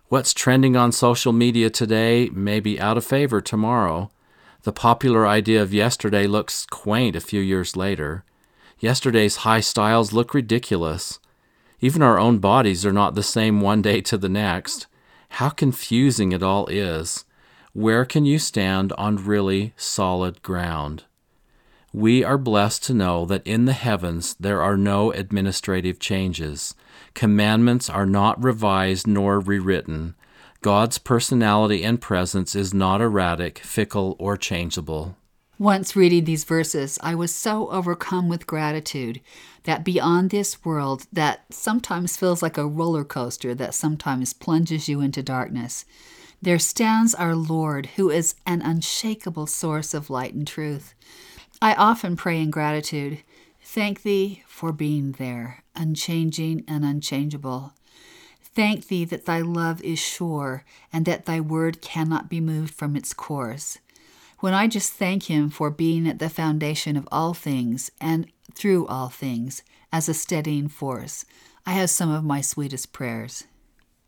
What's 0.09 0.33
trending 0.33 0.77
on 0.77 0.92
social 0.92 1.33
media 1.33 1.69
today 1.69 2.31
may 2.33 2.61
be 2.61 2.79
out 2.79 2.97
of 2.97 3.05
favor 3.05 3.40
tomorrow. 3.40 4.12
The 4.62 4.71
popular 4.71 5.27
idea 5.27 5.61
of 5.61 5.75
yesterday 5.75 6.29
looks 6.29 6.64
quaint 6.64 7.16
a 7.16 7.21
few 7.21 7.40
years 7.40 7.75
later. 7.75 8.23
Yesterday's 8.79 9.38
high 9.38 9.59
styles 9.59 10.12
look 10.12 10.33
ridiculous. 10.33 11.19
Even 11.81 12.03
our 12.03 12.21
own 12.21 12.38
bodies 12.38 12.87
are 12.87 12.92
not 12.92 13.16
the 13.16 13.25
same 13.25 13.61
one 13.61 13.83
day 13.83 14.01
to 14.03 14.16
the 14.16 14.29
next. 14.29 14.87
How 15.31 15.49
confusing 15.49 16.31
it 16.31 16.42
all 16.42 16.69
is. 16.69 17.25
Where 17.73 18.05
can 18.05 18.25
you 18.25 18.38
stand 18.38 18.92
on 18.92 19.27
really 19.27 19.75
solid 19.77 20.40
ground? 20.40 21.03
We 21.92 22.23
are 22.23 22.38
blessed 22.38 22.85
to 22.85 22.95
know 22.95 23.25
that 23.25 23.45
in 23.45 23.64
the 23.64 23.73
heavens 23.73 24.37
there 24.38 24.62
are 24.62 24.77
no 24.77 25.11
administrative 25.11 25.99
changes. 25.99 26.77
Commandments 27.16 27.88
are 27.88 28.05
not 28.05 28.44
revised 28.44 29.07
nor 29.07 29.40
rewritten. 29.40 30.14
God's 30.61 30.98
personality 30.98 31.83
and 31.83 31.98
presence 31.98 32.55
is 32.55 32.74
not 32.74 33.00
erratic, 33.00 33.59
fickle, 33.61 34.16
or 34.18 34.37
changeable. 34.37 35.16
Once 35.59 35.96
reading 35.96 36.24
these 36.24 36.44
verses, 36.44 36.98
I 37.02 37.14
was 37.14 37.35
so 37.35 37.70
overcome 37.70 38.29
with 38.29 38.46
gratitude 38.46 39.22
that 39.62 39.83
beyond 39.83 40.29
this 40.29 40.62
world, 40.62 41.07
that 41.11 41.46
sometimes 41.50 42.18
feels 42.18 42.42
like 42.42 42.59
a 42.59 42.66
roller 42.66 43.02
coaster 43.02 43.55
that 43.55 43.72
sometimes 43.72 44.35
plunges 44.35 44.87
you 44.87 45.00
into 45.00 45.22
darkness, 45.22 45.87
there 46.42 46.59
stands 46.59 47.14
our 47.14 47.35
Lord, 47.35 47.87
who 47.96 48.11
is 48.11 48.35
an 48.44 48.61
unshakable 48.61 49.46
source 49.46 49.94
of 49.94 50.11
light 50.11 50.35
and 50.35 50.46
truth. 50.46 50.94
I 51.62 51.72
often 51.76 52.14
pray 52.14 52.42
in 52.42 52.50
gratitude 52.50 53.22
Thank 53.68 54.05
Thee 54.05 54.42
for 54.46 54.72
being 54.72 55.12
there, 55.18 55.64
unchanging 55.74 56.64
and 56.66 56.85
unchangeable. 56.85 57.74
Thank 58.40 58.87
Thee 58.87 59.05
that 59.05 59.26
Thy 59.26 59.40
love 59.42 59.83
is 59.83 59.98
sure 59.98 60.64
and 60.92 61.05
that 61.05 61.26
Thy 61.26 61.40
word 61.40 61.83
cannot 61.83 62.31
be 62.31 62.40
moved 62.40 62.72
from 62.72 62.96
its 62.96 63.12
course. 63.12 63.79
When 64.38 64.55
I 64.55 64.66
just 64.66 64.92
thank 64.94 65.24
Him 65.24 65.50
for 65.50 65.68
being 65.68 66.09
at 66.09 66.20
the 66.20 66.31
foundation 66.31 66.96
of 66.96 67.09
all 67.12 67.35
things 67.35 67.90
and 68.00 68.29
through 68.55 68.87
all 68.87 69.09
things 69.09 69.62
as 69.92 70.09
a 70.09 70.14
steadying 70.14 70.68
force, 70.68 71.26
I 71.66 71.72
have 71.72 71.90
some 71.90 72.11
of 72.11 72.24
my 72.24 72.40
sweetest 72.40 72.92
prayers. 72.92 73.44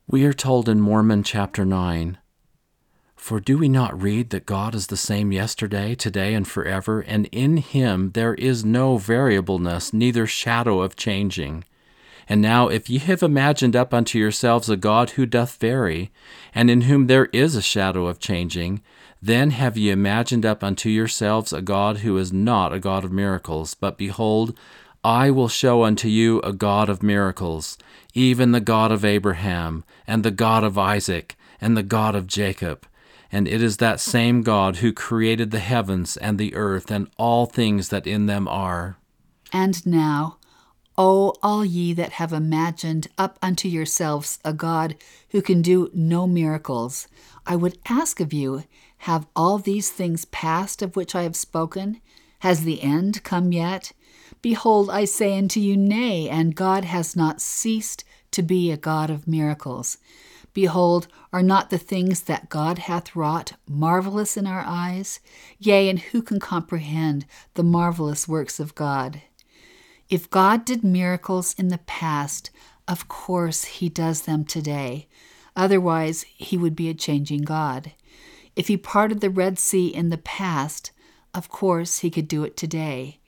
We 0.07 0.25
are 0.25 0.33
told 0.33 0.69
in 0.69 0.81
Mormon 0.81 1.25
chapter 1.25 1.67
9 1.67 2.17
For 3.19 3.41
do 3.41 3.59
we 3.59 3.69
not 3.69 4.01
read 4.01 4.31
that 4.31 4.47
God 4.47 4.75
is 4.75 4.87
the 4.87 4.97
same 4.97 5.33
yesterday, 5.33 5.95
today, 5.95 6.33
and 6.33 6.49
forever, 6.49 7.01
and 7.01 7.27
in 7.27 7.59
him 7.59 8.13
there 8.13 8.33
is 8.35 8.65
no 8.65 8.97
variableness, 8.97 9.93
neither 9.93 10.27
shadow 10.27 10.81
of 10.81 10.97
changing? 10.97 11.65
And 12.27 12.41
now, 12.41 12.69
if 12.69 12.89
ye 12.89 12.99
have 12.99 13.23
imagined 13.23 13.75
up 13.77 13.93
unto 13.93 14.19
yourselves 14.19 14.71
a 14.71 14.77
God 14.79 15.11
who 15.11 15.27
doth 15.27 15.57
vary, 15.57 16.11
and 16.55 16.71
in 16.71 16.83
whom 16.83 17.07
there 17.07 17.27
is 17.27 17.55
a 17.55 17.61
shadow 17.61 18.07
of 18.07 18.21
changing, 18.21 18.83
then 19.21 19.51
have 19.51 19.77
ye 19.77 19.91
imagined 19.91 20.47
up 20.47 20.63
unto 20.65 20.89
yourselves 20.89 21.53
a 21.53 21.61
God 21.61 21.99
who 21.99 22.17
is 22.17 22.33
not 22.33 22.73
a 22.73 22.81
God 22.81 23.05
of 23.05 23.13
miracles, 23.13 23.75
but 23.75 23.99
behold, 23.99 24.57
I 25.05 25.31
will 25.31 25.49
show 25.49 25.85
unto 25.85 26.09
you 26.09 26.41
a 26.41 26.53
God 26.53 26.89
of 26.89 27.03
miracles, 27.03 27.77
even 28.15 28.53
the 28.53 28.61
God 28.61 28.93
of 28.93 29.05
Abraham, 29.05 29.85
and 30.07 30.25
the 30.25 30.31
God 30.31 30.65
of 30.65 30.79
Isaac, 30.79 31.37
and 31.61 31.77
the 31.77 31.83
God 31.83 32.15
of 32.15 32.27
Jacob. 32.27 32.87
And 33.31 33.47
it 33.47 33.63
is 33.63 33.77
that 33.77 34.01
same 34.01 34.43
God 34.43 34.77
who 34.77 34.93
created 34.93 35.51
the 35.51 35.59
heavens 35.59 36.17
and 36.17 36.39
the 36.39 36.55
earth 36.55 36.91
and 36.91 37.11
all 37.19 37.47
things 37.47 37.91
that 37.91 38.07
in 38.07 38.27
them 38.27 38.49
are. 38.49 38.97
And 39.53 39.85
now, 39.87 40.39
O 40.97 41.33
all 41.43 41.65
ye 41.65 41.93
that 41.93 42.13
have 42.13 42.33
imagined 42.33 43.07
up 43.17 43.39
unto 43.41 43.69
yourselves 43.69 44.39
a 44.45 44.53
God 44.53 44.97
who 45.31 45.41
can 45.41 45.63
do 45.63 45.91
no 45.95 46.27
miracles, 46.27 47.07
I 47.47 47.55
would 47.55 47.79
ask 47.89 48.19
of 48.19 48.33
you, 48.33 48.65
have 49.03 49.29
all 49.37 49.59
these 49.59 49.91
things 49.91 50.25
passed 50.25 50.83
of 50.83 50.97
which 50.97 51.15
I 51.15 51.23
have 51.23 51.37
spoken? 51.37 52.01
Has 52.41 52.65
the 52.65 52.83
end 52.83 53.23
come 53.23 53.53
yet? 53.53 53.93
Behold, 54.43 54.91
I 54.91 55.05
say 55.05 55.39
unto 55.39 55.61
you, 55.61 55.77
Nay, 55.77 56.29
and 56.29 56.57
God 56.57 56.85
has 56.85 57.15
not 57.15 57.41
ceased 57.41 58.05
to 58.33 58.43
be 58.43 58.71
a 58.71 58.77
God 58.77 59.09
of 59.09 59.29
miracles. 59.29 59.99
Behold, 60.55 61.09
are 61.33 61.43
not 61.43 61.71
the 61.71 61.79
things 61.79 62.23
that 62.23 62.49
God 62.49 62.79
hath 62.79 63.15
wrought 63.15 63.53
marvelous 63.69 64.37
in 64.37 64.47
our 64.47 64.65
eyes? 64.67 65.21
Yea, 65.59 65.89
and 65.89 65.99
who 65.99 66.23
can 66.23 66.41
comprehend 66.41 67.27
the 67.55 67.63
marvelous 67.63 68.27
works 68.27 68.59
of 68.59 68.75
God? 68.75 69.23
If 70.09 70.31
God 70.31 70.65
did 70.65 70.83
miracles 70.83 71.55
in 71.59 71.69
the 71.69 71.79
past, 71.79 72.51
of 72.87 73.09
course 73.09 73.65
he 73.65 73.89
does 73.89 74.23
them 74.23 74.45
today. 74.45 75.07
Otherwise, 75.55 76.23
he 76.23 76.57
would 76.57 76.75
be 76.75 76.89
a 76.89 76.95
changing 76.95 77.43
God. 77.43 77.93
If 78.57 78.69
he 78.69 78.77
parted 78.77 79.21
the 79.21 79.31
Red 79.31 79.59
Sea 79.59 79.89
in 79.89 80.09
the 80.09 80.19
past, 80.19 80.93
of 81.35 81.49
course 81.49 81.99
he 81.99 82.11
could 82.11 82.27
do 82.27 82.43
it 82.45 82.57
today. 82.57 83.21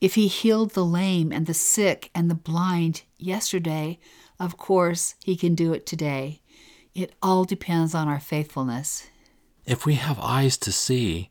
If 0.00 0.16
he 0.16 0.26
healed 0.26 0.72
the 0.72 0.84
lame 0.84 1.32
and 1.32 1.46
the 1.46 1.54
sick 1.54 2.10
and 2.14 2.28
the 2.28 2.34
blind 2.34 3.02
yesterday, 3.16 3.98
of 4.40 4.56
course 4.56 5.14
he 5.24 5.36
can 5.36 5.54
do 5.54 5.72
it 5.72 5.86
today. 5.86 6.42
It 6.94 7.12
all 7.20 7.44
depends 7.44 7.92
on 7.92 8.06
our 8.06 8.20
faithfulness. 8.20 9.08
If 9.66 9.84
we 9.84 9.94
have 9.94 10.20
eyes 10.20 10.56
to 10.58 10.70
see, 10.70 11.30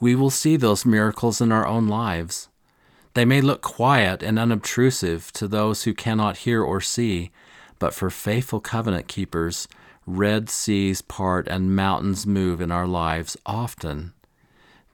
we 0.00 0.16
will 0.16 0.30
see 0.30 0.56
those 0.56 0.84
miracles 0.84 1.40
in 1.40 1.52
our 1.52 1.64
own 1.64 1.86
lives. 1.86 2.48
They 3.14 3.24
may 3.24 3.40
look 3.40 3.62
quiet 3.62 4.24
and 4.24 4.40
unobtrusive 4.40 5.32
to 5.34 5.46
those 5.46 5.84
who 5.84 5.94
cannot 5.94 6.38
hear 6.38 6.64
or 6.64 6.80
see, 6.80 7.30
but 7.78 7.94
for 7.94 8.10
faithful 8.10 8.58
covenant 8.58 9.06
keepers, 9.06 9.68
red 10.04 10.50
seas 10.50 11.00
part 11.00 11.46
and 11.46 11.76
mountains 11.76 12.26
move 12.26 12.60
in 12.60 12.72
our 12.72 12.88
lives 12.88 13.36
often. 13.46 14.14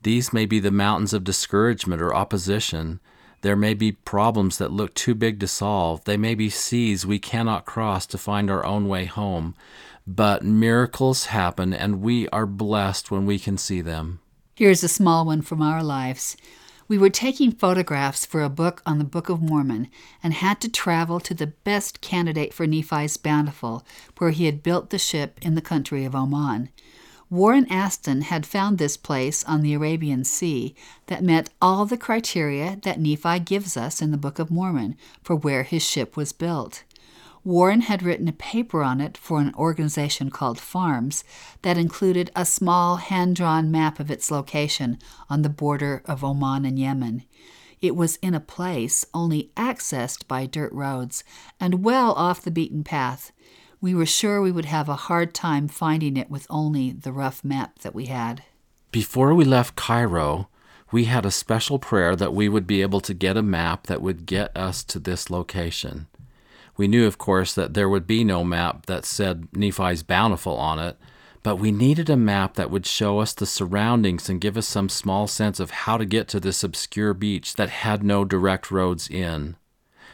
These 0.02 0.34
may 0.34 0.44
be 0.44 0.60
the 0.60 0.70
mountains 0.70 1.14
of 1.14 1.24
discouragement 1.24 2.02
or 2.02 2.14
opposition, 2.14 3.00
there 3.42 3.56
may 3.56 3.72
be 3.72 3.92
problems 3.92 4.58
that 4.58 4.72
look 4.72 4.94
too 4.94 5.14
big 5.14 5.40
to 5.40 5.48
solve. 5.48 6.04
They 6.04 6.16
may 6.16 6.34
be 6.34 6.50
seas 6.50 7.06
we 7.06 7.18
cannot 7.18 7.64
cross 7.64 8.04
to 8.06 8.18
find 8.18 8.50
our 8.50 8.64
own 8.66 8.86
way 8.86 9.06
home. 9.06 9.54
But 10.06 10.42
miracles 10.44 11.26
happen, 11.26 11.72
and 11.72 12.00
we 12.00 12.28
are 12.28 12.46
blessed 12.46 13.10
when 13.10 13.26
we 13.26 13.38
can 13.38 13.58
see 13.58 13.80
them. 13.80 14.20
Here's 14.56 14.82
a 14.82 14.88
small 14.88 15.24
one 15.24 15.42
from 15.42 15.62
our 15.62 15.82
lives. 15.82 16.36
We 16.88 16.98
were 16.98 17.08
taking 17.08 17.52
photographs 17.52 18.26
for 18.26 18.42
a 18.42 18.48
book 18.48 18.82
on 18.84 18.98
the 18.98 19.04
Book 19.04 19.28
of 19.28 19.40
Mormon 19.40 19.88
and 20.24 20.34
had 20.34 20.60
to 20.62 20.68
travel 20.68 21.20
to 21.20 21.34
the 21.34 21.46
best 21.46 22.00
candidate 22.00 22.52
for 22.52 22.66
Nephi's 22.66 23.16
Bountiful, 23.16 23.86
where 24.18 24.30
he 24.30 24.46
had 24.46 24.62
built 24.62 24.90
the 24.90 24.98
ship 24.98 25.38
in 25.40 25.54
the 25.54 25.60
country 25.60 26.04
of 26.04 26.16
Oman. 26.16 26.68
Warren 27.30 27.70
Aston 27.70 28.22
had 28.22 28.44
found 28.44 28.78
this 28.78 28.96
place 28.96 29.44
on 29.44 29.62
the 29.62 29.72
Arabian 29.72 30.24
Sea 30.24 30.74
that 31.06 31.22
met 31.22 31.48
all 31.62 31.86
the 31.86 31.96
criteria 31.96 32.80
that 32.82 32.98
Nephi 32.98 33.38
gives 33.38 33.76
us 33.76 34.02
in 34.02 34.10
the 34.10 34.18
Book 34.18 34.40
of 34.40 34.50
Mormon 34.50 34.96
for 35.22 35.36
where 35.36 35.62
his 35.62 35.84
ship 35.84 36.16
was 36.16 36.32
built. 36.32 36.82
Warren 37.42 37.82
had 37.82 38.02
written 38.02 38.28
a 38.28 38.32
paper 38.32 38.82
on 38.82 39.00
it 39.00 39.16
for 39.16 39.40
an 39.40 39.54
organization 39.54 40.30
called 40.30 40.58
FARMS 40.58 41.24
that 41.62 41.78
included 41.78 42.30
a 42.36 42.44
small 42.44 42.96
hand 42.96 43.36
drawn 43.36 43.70
map 43.70 43.98
of 43.98 44.10
its 44.10 44.30
location 44.30 44.98
on 45.28 45.42
the 45.42 45.48
border 45.48 46.02
of 46.04 46.22
Oman 46.22 46.64
and 46.64 46.78
Yemen. 46.78 47.24
It 47.80 47.96
was 47.96 48.16
in 48.16 48.34
a 48.34 48.40
place 48.40 49.06
only 49.14 49.52
accessed 49.56 50.28
by 50.28 50.44
dirt 50.44 50.72
roads 50.72 51.24
and 51.58 51.82
well 51.82 52.12
off 52.12 52.42
the 52.42 52.50
beaten 52.50 52.84
path 52.84 53.32
we 53.80 53.94
were 53.94 54.06
sure 54.06 54.42
we 54.42 54.52
would 54.52 54.66
have 54.66 54.88
a 54.88 54.96
hard 55.08 55.32
time 55.32 55.66
finding 55.66 56.16
it 56.16 56.30
with 56.30 56.46
only 56.50 56.92
the 56.92 57.12
rough 57.12 57.42
map 57.42 57.78
that 57.78 57.94
we 57.94 58.06
had. 58.06 58.42
Before 58.92 59.34
we 59.34 59.44
left 59.44 59.76
Cairo, 59.76 60.48
we 60.92 61.04
had 61.04 61.24
a 61.24 61.30
special 61.30 61.78
prayer 61.78 62.14
that 62.14 62.34
we 62.34 62.48
would 62.48 62.66
be 62.66 62.82
able 62.82 63.00
to 63.00 63.14
get 63.14 63.36
a 63.36 63.42
map 63.42 63.86
that 63.86 64.02
would 64.02 64.26
get 64.26 64.54
us 64.56 64.84
to 64.84 64.98
this 64.98 65.30
location. 65.30 66.08
We 66.80 66.88
knew, 66.88 67.06
of 67.06 67.18
course, 67.18 67.52
that 67.56 67.74
there 67.74 67.90
would 67.90 68.06
be 68.06 68.24
no 68.24 68.42
map 68.42 68.86
that 68.86 69.04
said 69.04 69.48
Nephi's 69.52 70.02
Bountiful 70.02 70.56
on 70.56 70.78
it, 70.78 70.96
but 71.42 71.56
we 71.56 71.72
needed 71.72 72.08
a 72.08 72.16
map 72.16 72.54
that 72.54 72.70
would 72.70 72.86
show 72.86 73.18
us 73.18 73.34
the 73.34 73.44
surroundings 73.44 74.30
and 74.30 74.40
give 74.40 74.56
us 74.56 74.66
some 74.66 74.88
small 74.88 75.26
sense 75.26 75.60
of 75.60 75.70
how 75.70 75.98
to 75.98 76.06
get 76.06 76.26
to 76.28 76.40
this 76.40 76.64
obscure 76.64 77.12
beach 77.12 77.56
that 77.56 77.68
had 77.68 78.02
no 78.02 78.24
direct 78.24 78.70
roads 78.70 79.10
in 79.10 79.56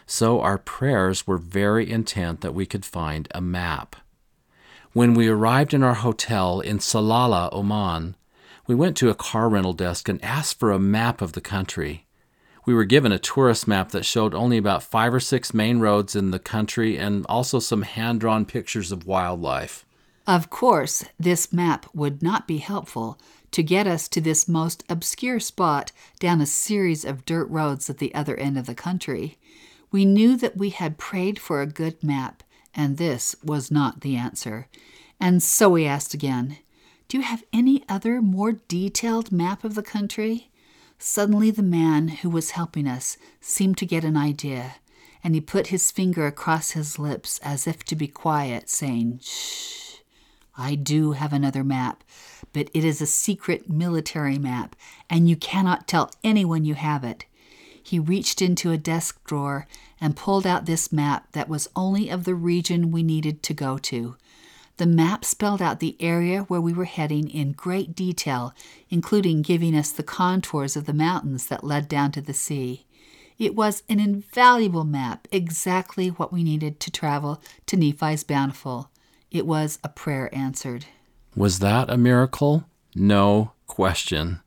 so 0.07 0.41
our 0.41 0.59
prayers 0.59 1.25
were 1.25 1.39
very 1.39 1.89
intent 1.89 2.41
that 2.41 2.55
we 2.55 2.67
could 2.67 2.85
find 2.85 3.29
a 3.33 3.41
map. 3.41 3.95
When 4.93 5.15
we 5.15 5.29
arrived 5.29 5.73
in 5.73 5.85
our 5.85 5.95
hotel 5.95 6.59
in 6.59 6.79
Salalah, 6.79 7.53
Oman, 7.53 8.17
we 8.67 8.75
went 8.75 8.97
to 8.97 9.09
a 9.09 9.15
car 9.15 9.49
rental 9.49 9.73
desk 9.73 10.09
and 10.09 10.21
asked 10.21 10.59
for 10.59 10.73
a 10.73 10.81
map 10.81 11.23
of 11.23 11.33
the 11.33 11.41
country. 11.41 12.06
We 12.67 12.75
were 12.75 12.85
given 12.85 13.13
a 13.13 13.19
tourist 13.19 13.69
map 13.69 13.93
that 13.93 14.05
showed 14.05 14.35
only 14.35 14.59
about 14.59 14.83
five 14.83 15.15
or 15.15 15.21
six 15.21 15.55
main 15.55 15.79
roads 15.79 16.17
in 16.17 16.33
the 16.33 16.41
country 16.41 16.99
and 16.99 17.25
also 17.29 17.61
some 17.61 17.83
hand 17.83 18.19
drawn 18.21 18.45
pictures 18.45 18.91
of 18.91 19.07
wildlife. 19.07 19.87
Of 20.27 20.51
course, 20.51 21.05
this 21.19 21.53
map 21.53 21.87
would 21.95 22.25
not 22.25 22.49
be 22.49 22.59
helpful 22.59 23.21
to 23.53 23.63
get 23.63 23.87
us 23.87 24.09
to 24.09 24.21
this 24.21 24.49
most 24.49 24.83
obscure 24.89 25.39
spot 25.39 25.93
down 26.19 26.41
a 26.41 26.47
series 26.47 27.05
of 27.05 27.25
dirt 27.25 27.49
roads 27.49 27.89
at 27.89 27.99
the 27.99 28.13
other 28.13 28.37
end 28.37 28.59
of 28.59 28.67
the 28.67 28.75
country. 28.75 29.39
We 29.93 30.05
knew 30.05 30.37
that 30.37 30.57
we 30.57 30.71
had 30.71 30.99
prayed 30.99 31.39
for 31.39 31.63
a 31.63 31.67
good 31.67 32.03
map, 32.03 32.43
and 32.75 32.97
this 32.97 33.37
was 33.45 33.71
not 33.71 34.01
the 34.01 34.17
answer. 34.17 34.67
And 35.21 35.41
so 35.41 35.71
we 35.71 35.87
asked 35.87 36.13
again, 36.13 36.59
Do 37.07 37.19
you 37.19 37.23
have 37.23 37.45
any 37.53 37.85
other 37.89 38.21
more 38.21 38.55
detailed 38.67 39.31
map 39.31 39.63
of 39.63 39.77
the 39.77 39.85
country? 39.85 40.51
Suddenly, 40.99 41.51
the 41.51 41.63
man 41.63 42.09
who 42.09 42.31
was 42.31 42.53
helping 42.53 42.87
us 42.89 43.17
seemed 43.41 43.77
to 43.79 43.87
get 43.87 44.05
an 44.05 44.17
idea, 44.17 44.77
and 45.23 45.35
he 45.35 45.41
put 45.41 45.69
his 45.69 45.91
finger 45.91 46.27
across 46.27 46.71
his 46.71 46.99
lips 46.99 47.39
as 47.43 47.67
if 47.67 47.85
to 47.85 47.97
be 47.97 48.09
quiet, 48.09 48.71
saying, 48.71 49.21
Shh, 49.23 49.97
I 50.57 50.75
do 50.75 51.13
have 51.13 51.33
another 51.33 51.63
map, 51.63 52.03
but 52.53 52.71
it 52.73 52.85
is 52.85 53.01
a 53.03 53.07
secret 53.07 53.69
military 53.69 54.39
map, 54.39 54.75
and 55.11 55.29
you 55.29 55.37
cannot 55.37 55.87
tell 55.87 56.11
anyone 56.25 56.65
you 56.65 56.75
have 56.75 57.05
it. 57.05 57.27
He 57.83 57.99
reached 57.99 58.41
into 58.41 58.73
a 58.73 58.79
desk 58.79 59.23
drawer 59.25 59.67
and 60.01 60.17
pulled 60.17 60.47
out 60.47 60.67
this 60.67 60.91
map 60.93 61.31
that 61.33 61.49
was 61.49 61.69
only 61.77 62.09
of 62.09 62.25
the 62.25 62.35
region 62.35 62.91
we 62.91 63.03
needed 63.03 63.43
to 63.45 63.55
go 63.55 63.79
to. 63.79 64.17
The 64.79 64.87
map 64.87 65.25
spelled 65.25 65.63
out 65.63 65.81
the 65.81 65.97
area 66.01 66.43
where 66.43 66.61
we 66.61 66.75
were 66.75 66.85
heading 66.85 67.31
in 67.31 67.53
great 67.53 67.95
detail, 67.95 68.55
including 68.91 69.41
giving 69.41 69.75
us 69.75 69.91
the 69.91 70.03
contours 70.03 70.77
of 70.77 70.85
the 70.85 70.93
mountains 70.93 71.47
that 71.47 71.65
led 71.65 71.89
down 71.89 72.13
to 72.13 72.21
the 72.21 72.35
sea. 72.35 72.85
It 73.39 73.55
was 73.55 73.83
an 73.89 74.01
invaluable 74.01 74.85
map, 74.85 75.29
exactly 75.33 76.09
what 76.09 76.31
we 76.31 76.43
needed 76.43 76.79
to 76.81 76.91
travel 76.91 77.41
to 77.67 77.77
Nephi's 77.77 78.23
Bountiful. 78.23 78.91
It 79.31 79.47
was 79.47 79.79
a 79.83 79.89
prayer 79.89 80.35
answered. 80.35 80.85
Was 81.35 81.59
that 81.61 81.89
a 81.89 81.97
miracle? 81.97 82.65
No 82.95 83.53
question. 83.67 84.41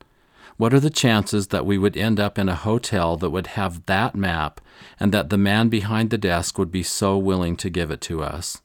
What 0.58 0.74
are 0.74 0.80
the 0.80 0.90
chances 0.90 1.48
that 1.48 1.66
we 1.66 1.78
would 1.78 1.98
end 1.98 2.20
up 2.20 2.38
in 2.38 2.50
a 2.50 2.56
hotel 2.56 3.18
that 3.18 3.30
would 3.30 3.48
have 3.48 3.86
that 3.88 4.14
map 4.14 4.62
and 5.00 5.12
that 5.12 5.30
the 5.30 5.38
man 5.38 5.70
behind 5.70 6.10
the 6.10 6.18
desk 6.18 6.60
would 6.60 6.72
be 6.72 6.84
so 6.84 7.18
willing 7.18 7.56
to 7.58 7.70
give 7.70 7.90
it 7.90 8.02
to 8.02 8.22
us? 8.22 8.62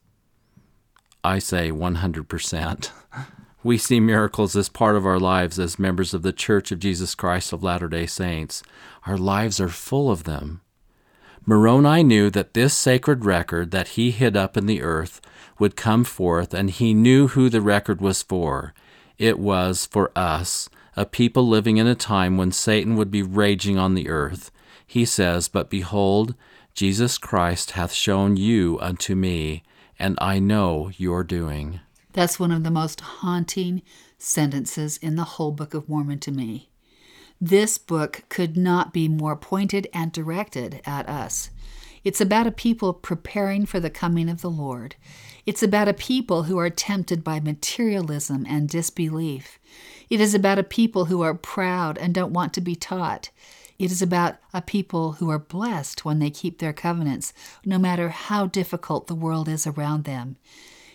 I 1.24 1.38
say 1.38 1.70
100%. 1.70 2.90
We 3.62 3.78
see 3.78 3.98
miracles 3.98 4.54
as 4.56 4.68
part 4.68 4.94
of 4.94 5.06
our 5.06 5.18
lives 5.18 5.58
as 5.58 5.78
members 5.78 6.12
of 6.12 6.20
the 6.20 6.34
Church 6.34 6.70
of 6.70 6.78
Jesus 6.78 7.14
Christ 7.14 7.50
of 7.50 7.62
Latter 7.62 7.88
day 7.88 8.04
Saints. 8.04 8.62
Our 9.06 9.16
lives 9.16 9.58
are 9.58 9.70
full 9.70 10.10
of 10.10 10.24
them. 10.24 10.60
Moroni 11.46 12.02
knew 12.02 12.28
that 12.28 12.52
this 12.52 12.74
sacred 12.74 13.24
record 13.24 13.70
that 13.70 13.88
he 13.88 14.10
hid 14.10 14.36
up 14.36 14.58
in 14.58 14.66
the 14.66 14.82
earth 14.82 15.22
would 15.58 15.76
come 15.76 16.04
forth, 16.04 16.52
and 16.52 16.68
he 16.70 16.92
knew 16.92 17.28
who 17.28 17.48
the 17.48 17.62
record 17.62 18.02
was 18.02 18.22
for. 18.22 18.74
It 19.16 19.38
was 19.38 19.86
for 19.86 20.12
us, 20.14 20.68
a 20.94 21.06
people 21.06 21.48
living 21.48 21.78
in 21.78 21.86
a 21.86 21.94
time 21.94 22.36
when 22.36 22.52
Satan 22.52 22.96
would 22.96 23.10
be 23.10 23.22
raging 23.22 23.78
on 23.78 23.94
the 23.94 24.10
earth. 24.10 24.50
He 24.86 25.06
says, 25.06 25.48
But 25.48 25.70
behold, 25.70 26.34
Jesus 26.74 27.16
Christ 27.16 27.72
hath 27.72 27.92
shown 27.92 28.36
you 28.36 28.78
unto 28.82 29.14
me, 29.14 29.62
and 29.99 30.18
I 30.20 30.38
know 30.38 30.90
your 30.97 31.24
doing. 31.24 31.80
That's 32.12 32.38
one 32.38 32.53
of 32.53 32.62
the 32.62 32.70
most 32.70 33.01
haunting 33.01 33.82
sentences 34.18 34.97
in 34.99 35.16
the 35.16 35.24
whole 35.24 35.53
Book 35.53 35.74
of 35.74 35.88
Mormon 35.88 36.20
to 36.20 36.30
me. 36.30 36.70
This 37.40 37.78
book 37.78 38.24
could 38.28 38.57
not 38.57 38.92
be 38.92 39.09
more 39.09 39.36
pointed 39.36 39.88
and 39.92 40.12
directed 40.12 40.80
at 40.86 41.09
us. 41.09 41.51
It's 42.05 42.20
about 42.20 42.47
a 42.47 42.53
people 42.53 42.92
preparing 42.92 43.66
for 43.66 43.80
the 43.80 43.90
coming 43.90 44.28
of 44.28 44.42
the 44.42 44.51
Lord. 44.51 44.95
It's 45.47 45.62
about 45.62 45.88
a 45.88 45.95
people 45.95 46.45
who 46.45 46.59
are 46.59 46.70
tempted 46.70 47.24
by 47.24 47.40
materialism 47.40 48.47
and 48.49 48.68
disbelief. 48.68 49.59
It 50.11 50.20
is 50.20 50.34
about 50.34 50.59
a 50.59 50.64
people 50.64 51.07
who 51.07 51.22
are 51.22 51.34
proud 51.34 51.99
and 51.99 52.14
don't 52.14 52.32
want 52.32 52.53
to 52.55 52.61
be 52.61 52.74
taught. 52.74 53.30
It 53.78 53.90
is 53.90 54.00
about 54.00 54.36
a 54.52 54.62
people 54.62 55.12
who 55.12 55.30
are 55.30 55.38
blessed 55.38 56.04
when 56.04 56.18
they 56.18 56.30
keep 56.30 56.58
their 56.58 56.72
covenants, 56.72 57.32
no 57.64 57.78
matter 57.78 58.10
how 58.10 58.46
difficult 58.46 59.06
the 59.06 59.14
world 59.14 59.48
is 59.48 59.66
around 59.66 60.04
them. 60.04 60.36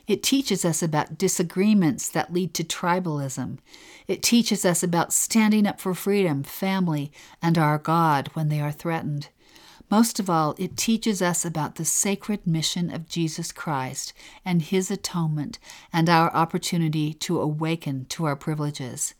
It 0.07 0.23
teaches 0.23 0.65
us 0.65 0.81
about 0.81 1.17
disagreements 1.17 2.09
that 2.09 2.33
lead 2.33 2.53
to 2.55 2.63
tribalism. 2.63 3.59
It 4.07 4.23
teaches 4.23 4.65
us 4.65 4.81
about 4.81 5.13
standing 5.13 5.67
up 5.67 5.79
for 5.79 5.93
freedom, 5.93 6.41
family, 6.41 7.11
and 7.43 7.57
our 7.57 7.77
God 7.77 8.29
when 8.33 8.49
they 8.49 8.59
are 8.59 8.71
threatened. 8.71 9.27
Most 9.91 10.19
of 10.19 10.29
all, 10.29 10.55
it 10.57 10.77
teaches 10.77 11.21
us 11.21 11.43
about 11.43 11.75
the 11.75 11.85
sacred 11.85 12.47
mission 12.47 12.93
of 12.93 13.07
Jesus 13.07 13.51
Christ 13.51 14.13
and 14.45 14.61
his 14.61 14.89
atonement 14.89 15.59
and 15.91 16.09
our 16.09 16.31
opportunity 16.33 17.13
to 17.13 17.39
awaken 17.39 18.05
to 18.09 18.25
our 18.25 18.35
privileges. 18.35 19.13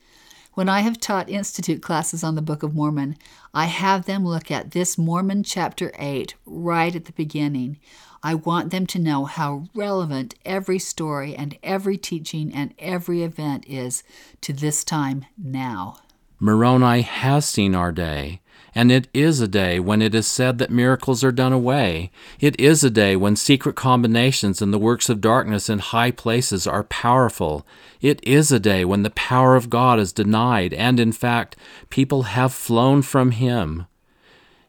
When 0.60 0.68
I 0.68 0.82
have 0.82 1.00
taught 1.00 1.30
Institute 1.30 1.82
classes 1.82 2.22
on 2.22 2.36
the 2.36 2.42
Book 2.42 2.64
of 2.64 2.76
Mormon, 2.76 3.16
I 3.54 3.68
have 3.68 4.04
them 4.04 4.26
look 4.26 4.52
at 4.52 4.72
this 4.72 4.98
Mormon 4.98 5.42
chapter 5.42 5.94
8 5.98 6.36
right 6.46 6.94
at 6.94 7.06
the 7.06 7.14
beginning. 7.14 7.80
I 8.24 8.36
want 8.36 8.70
them 8.70 8.86
to 8.88 9.00
know 9.00 9.24
how 9.24 9.70
relevant 9.74 10.36
every 10.44 10.78
story 10.78 11.34
and 11.34 11.58
every 11.64 11.98
teaching 11.98 12.54
and 12.54 12.74
every 12.78 13.24
event 13.24 13.68
is 13.70 14.04
to 14.42 14.52
this 14.52 14.84
time 14.84 15.24
now. 15.38 16.00
Moroni 16.42 17.04
has 17.04 17.48
seen 17.48 17.74
our 17.74 17.94
day, 17.94 18.42
and 18.76 18.92
it 18.92 19.08
is 19.14 19.42
a 19.42 19.48
day 19.48 19.80
when 19.80 20.02
it 20.02 20.14
is 20.14 20.28
said 20.28 20.58
that 20.58 20.70
miracles 20.70 21.24
are 21.24 21.32
done 21.32 21.54
away. 21.54 22.12
It 22.40 22.60
is 22.60 22.84
a 22.84 22.90
day 22.90 23.16
when 23.16 23.36
secret 23.36 23.76
combinations 23.76 24.62
and 24.62 24.74
the 24.74 24.80
works 24.80 25.10
of 25.10 25.22
darkness 25.22 25.70
in 25.70 25.80
high 25.80 26.12
places 26.12 26.68
are 26.68 26.84
powerful. 26.84 27.66
It 28.02 28.20
is 28.24 28.52
a 28.52 28.60
day 28.60 28.86
when 28.86 29.04
the 29.04 29.10
power 29.10 29.56
of 29.56 29.70
God 29.70 30.00
is 30.00 30.14
denied, 30.14 30.74
and 30.74 31.00
in 31.00 31.12
fact, 31.12 31.56
people 31.90 32.24
have 32.24 32.54
flown 32.54 33.02
from 33.02 33.32
Him. 33.32 33.88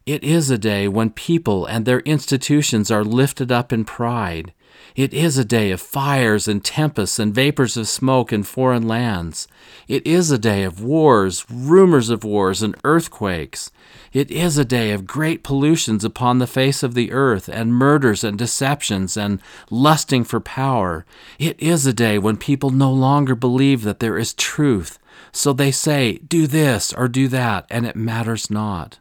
It 0.07 0.25
is 0.25 0.51
a 0.51 0.59
day 0.59 0.89
when 0.89 1.11
people 1.11 1.67
and 1.67 1.85
their 1.85 2.01
institutions 2.01 2.91
are 2.91 3.05
lifted 3.05 3.53
up 3.53 3.73
in 3.73 3.85
pride. 3.85 4.53
It 4.97 5.15
is 5.15 5.39
a 5.39 5.45
day 5.45 5.71
of 5.71 5.81
fires 5.81 6.49
and 6.49 6.65
tempests 6.65 7.19
and 7.19 7.35
vapors 7.35 7.77
of 7.77 7.89
smoke 7.89 8.33
in 8.33 8.43
foreign 8.43 8.87
lands. 8.87 9.47
It 9.89 10.07
is 10.07 10.31
a 10.31 10.39
day 10.39 10.65
of 10.65 10.83
wars, 10.83 11.47
rumors 11.51 12.11
of 12.11 12.25
wars, 12.25 12.63
and 12.63 12.77
earthquakes. 12.85 13.71
It 14.13 14.31
is 14.31 14.59
a 14.59 14.65
day 14.65 14.93
of 14.93 15.07
great 15.07 15.43
pollutions 15.43 16.05
upon 16.05 16.39
the 16.39 16.47
face 16.47 16.83
of 16.83 16.95
the 16.95 17.13
earth, 17.13 17.49
and 17.49 17.75
murders 17.75 18.25
and 18.25 18.37
deceptions, 18.37 19.17
and 19.17 19.41
lusting 19.71 20.25
for 20.25 20.41
power. 20.41 21.07
It 21.39 21.61
is 21.61 21.87
a 21.87 21.93
day 21.93 22.19
when 22.19 22.37
people 22.37 22.71
no 22.71 22.93
longer 22.93 23.35
believe 23.35 23.83
that 23.83 24.01
there 24.01 24.19
is 24.19 24.35
truth, 24.35 24.99
so 25.33 25.53
they 25.53 25.71
say, 25.71 26.19
Do 26.19 26.47
this 26.47 26.93
or 26.93 27.09
do 27.09 27.29
that, 27.29 27.67
and 27.71 27.87
it 27.87 27.97
matters 27.97 28.51
not. 28.51 28.99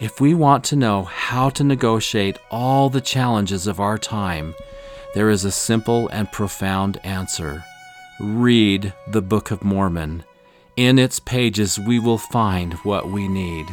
If 0.00 0.18
we 0.18 0.32
want 0.32 0.64
to 0.64 0.76
know 0.76 1.02
how 1.04 1.50
to 1.50 1.62
negotiate 1.62 2.38
all 2.50 2.88
the 2.88 3.02
challenges 3.02 3.66
of 3.66 3.80
our 3.80 3.98
time, 3.98 4.54
there 5.14 5.28
is 5.28 5.44
a 5.44 5.50
simple 5.50 6.08
and 6.08 6.32
profound 6.32 6.98
answer. 7.04 7.62
Read 8.18 8.94
the 9.08 9.20
Book 9.20 9.50
of 9.50 9.62
Mormon. 9.62 10.24
In 10.74 10.98
its 10.98 11.20
pages, 11.20 11.78
we 11.78 11.98
will 11.98 12.16
find 12.16 12.72
what 12.76 13.10
we 13.10 13.28
need. 13.28 13.66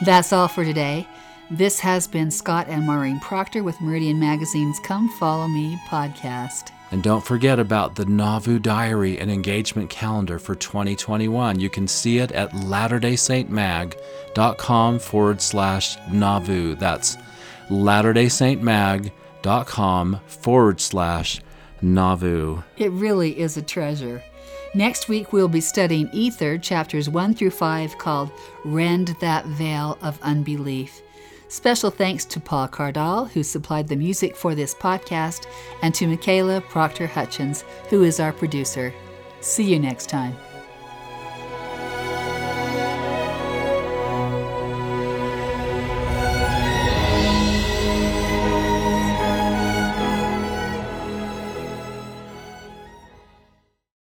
That's 0.00 0.32
all 0.32 0.48
for 0.48 0.64
today. 0.64 1.06
This 1.50 1.80
has 1.80 2.06
been 2.06 2.30
Scott 2.30 2.66
and 2.68 2.86
Maureen 2.86 3.20
Proctor 3.20 3.62
with 3.62 3.78
Meridian 3.82 4.18
Magazine's 4.18 4.80
Come 4.80 5.10
Follow 5.10 5.46
Me 5.46 5.78
podcast. 5.88 6.70
And 6.92 7.02
don't 7.02 7.24
forget 7.24 7.58
about 7.60 7.94
the 7.94 8.04
Nauvoo 8.04 8.58
Diary 8.58 9.18
and 9.18 9.30
engagement 9.30 9.88
calendar 9.90 10.40
for 10.40 10.56
2021. 10.56 11.60
You 11.60 11.70
can 11.70 11.86
see 11.86 12.18
it 12.18 12.32
at 12.32 12.50
latterdaysaintmag.com 12.50 14.98
forward 14.98 15.40
slash 15.40 15.96
Nauvoo. 16.10 16.74
That's 16.74 17.16
latterdaysaintmag.com 17.68 20.20
forward 20.26 20.80
slash 20.80 21.40
Nauvoo. 21.80 22.62
It 22.76 22.90
really 22.92 23.38
is 23.38 23.56
a 23.56 23.62
treasure. 23.62 24.22
Next 24.74 25.08
week, 25.08 25.32
we'll 25.32 25.48
be 25.48 25.60
studying 25.60 26.08
Ether, 26.12 26.58
chapters 26.58 27.08
1 27.08 27.34
through 27.34 27.50
5, 27.50 27.98
called 27.98 28.32
Rend 28.64 29.14
That 29.20 29.46
Veil 29.46 29.96
of 30.02 30.20
Unbelief. 30.22 31.02
Special 31.50 31.90
thanks 31.90 32.24
to 32.26 32.38
Paul 32.38 32.68
Cardall, 32.68 33.28
who 33.32 33.42
supplied 33.42 33.88
the 33.88 33.96
music 33.96 34.36
for 34.36 34.54
this 34.54 34.72
podcast, 34.72 35.48
and 35.82 35.92
to 35.96 36.06
Michaela 36.06 36.60
Proctor 36.60 37.08
Hutchins, 37.08 37.64
who 37.88 38.04
is 38.04 38.20
our 38.20 38.32
producer. 38.32 38.94
See 39.40 39.64
you 39.64 39.80
next 39.80 40.08
time. 40.08 40.36